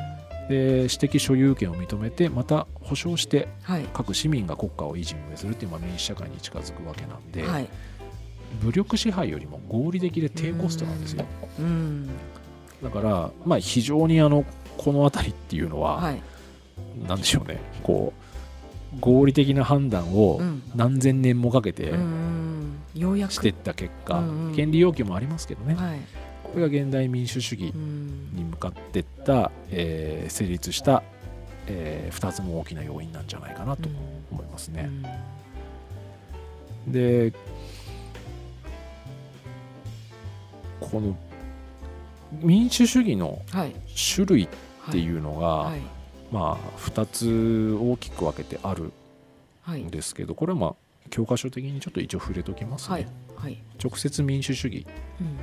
[0.48, 3.86] で私的所有権を認めてまた保障してはい。
[3.92, 7.68] 各市民が国家を維持運営するっていう、まあ、民主社会に近づくわけなんで、はい。
[8.60, 11.24] 武力支配よりも合理的で低コストなんですよ、
[11.58, 12.08] うん。
[12.82, 14.44] だから、まあ、非常にあの
[14.76, 16.22] この辺りっていうのは、はい。
[17.06, 17.60] なんでしょうね。
[17.82, 20.62] こう合理的な判断をうん。
[20.74, 21.92] 何千年もかけて
[22.96, 24.54] していった結果、うんうん。
[24.54, 25.98] 権利要求もありますけどね、はい。
[26.44, 28.30] これが現代民主主義うん。
[28.34, 31.02] に向かってった、えー成立した、
[31.66, 33.88] え2つの大きな要因なんじゃないかなと
[34.30, 34.90] 思いますね。
[36.88, 37.32] で
[40.80, 41.16] この
[42.40, 43.74] 民主主義のはい。
[44.14, 44.48] 種類っ
[44.90, 45.80] ていうのが、はい。
[46.32, 48.92] まあ2つ大きく分けてある
[49.62, 50.74] はいんですけどこれはまあ
[51.10, 53.58] 教科書的にちょっと一応触れときますね、はいはい。
[53.82, 54.86] 直接民主主義
[55.20, 55.38] うん。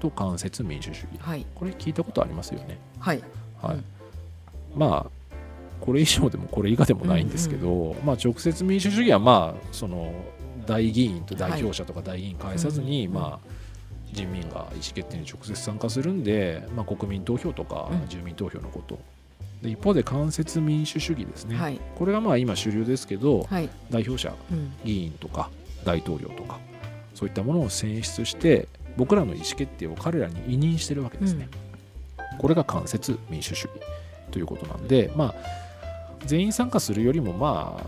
[0.00, 1.18] と間接民主主義。
[1.18, 1.46] はい。
[1.54, 2.78] これ聞いたことありますよね。
[2.98, 3.22] はい。
[3.62, 3.84] はい、うん。
[4.74, 5.10] まあ
[5.80, 10.12] これ以上でもこれ以下でもないんですけど、まあ直接民主主義はまあその
[10.66, 13.56] 大議員と代表者とか大議員介さずに、うんまあ
[14.12, 18.08] 人民が意思決定に直接参加するんで、まあ、国民投票とかうん。
[18.08, 18.98] 住民投票のこと、
[19.62, 21.80] で一方で間接民主主義ですね、はい。
[21.96, 23.70] これがまあ今主流ですけど、はい。
[23.90, 24.72] 代表者うん。
[24.84, 25.50] 議員とか
[25.84, 26.58] 大統領とか
[27.14, 31.48] そういったものを選出して僕らの意思決定を彼らに委任してるわけですね、
[32.38, 33.70] これが間接民主主義
[34.30, 35.34] ということなんでまあ
[36.24, 37.80] 全員参加するよりもま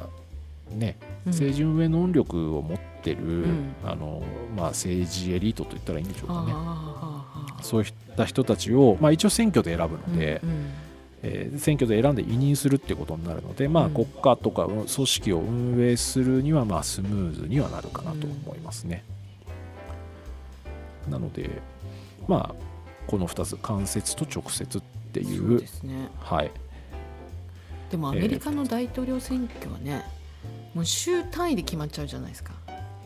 [0.70, 0.96] あね
[1.26, 1.32] うん。
[1.32, 3.74] 政治運営能力を持ってる、ん。
[3.84, 4.22] あの
[4.56, 6.52] まあ、政治エリートと言ったらいいんでしょうかね。
[7.62, 10.70] そういった人たちを、まあ、一応選挙で選ぶので、うんうん
[11.22, 19.04] えー選挙で選んで委任するってことになるので、まあ、うん国家とか組織を運営するにはまあスムーズにはなるかなと思いますね。
[21.08, 21.50] なので、
[22.26, 22.54] まあ、
[23.06, 26.08] この2つ間接と直接っていそううですね。
[26.20, 26.50] はい、
[27.90, 30.04] でもアメリカの大統領選挙はね、
[30.74, 32.52] もう州単位で決まっちゃうじゃないですか。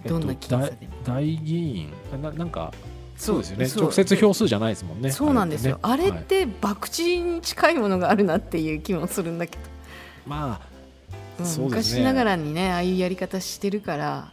[0.05, 2.75] どんな僅差でも、大大議員ななんか
[3.23, 3.68] そうですよね。
[3.77, 5.12] 直接票数じゃないですもんね。
[5.12, 5.79] そうなんですよ。
[5.83, 9.62] あれって博打に近いものがあるなっていう気もするんだけど、
[10.27, 10.61] ま
[11.39, 11.49] あ、ね。
[11.59, 14.33] 昔ながらにねああいうやり方してるから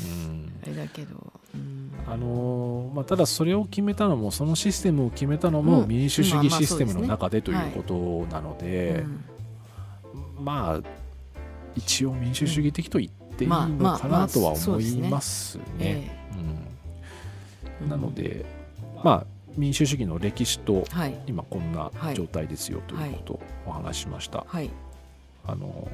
[0.00, 0.52] うん。
[0.62, 1.90] あれだけど、うん。
[2.06, 5.88] あのーまあ、ただそれを決めたのもそのシステムを決めたのもうん。
[5.88, 9.04] 民主主義システムの中でということなので、
[10.36, 10.44] うん。
[10.44, 10.88] まあ
[11.74, 14.84] 一応民主主義的と言っていいまあのかなとは思いそうで
[15.20, 16.18] すね
[17.86, 18.44] なので、
[19.04, 19.26] まあ、
[19.56, 21.18] 民主主義の歴史とはい。
[21.26, 24.44] 今こんなはい状態ですよということをお話ししました。
[24.46, 24.70] はい。
[25.46, 25.88] あの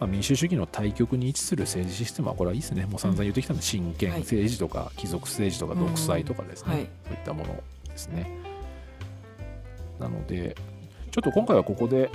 [0.00, 2.86] まあ、民主主義の対極に位置する政治システムはこれはいいですね。
[2.86, 4.20] もう散々言ってきたので親権はい。
[4.20, 6.78] 政治とか貴族政治とか独裁とかですね、うん。
[6.78, 6.88] はい。
[7.04, 8.30] そういったものですね。
[9.98, 10.56] なので
[11.10, 12.10] ちょっと今回はここで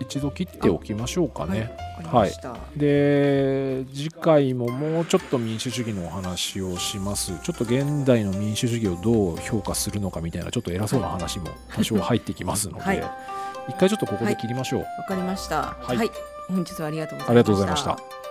[0.00, 1.76] 一度切っておきましょうかね。
[1.98, 2.56] わかりました。
[2.76, 7.32] で次回ももうちょっと民主主義のお話をします。
[7.42, 13.02] ちょっと現代の民主主義をどう評価するのかみたいなちょっと偉そうな話も多少入ってきますので、はい。
[13.68, 15.76] 一回ちょっとここで切りましょう、わかりました。
[15.80, 15.96] はい。
[15.96, 16.10] はい、
[16.48, 17.30] 本日はありがとうございました。
[17.30, 18.27] ありがとうございました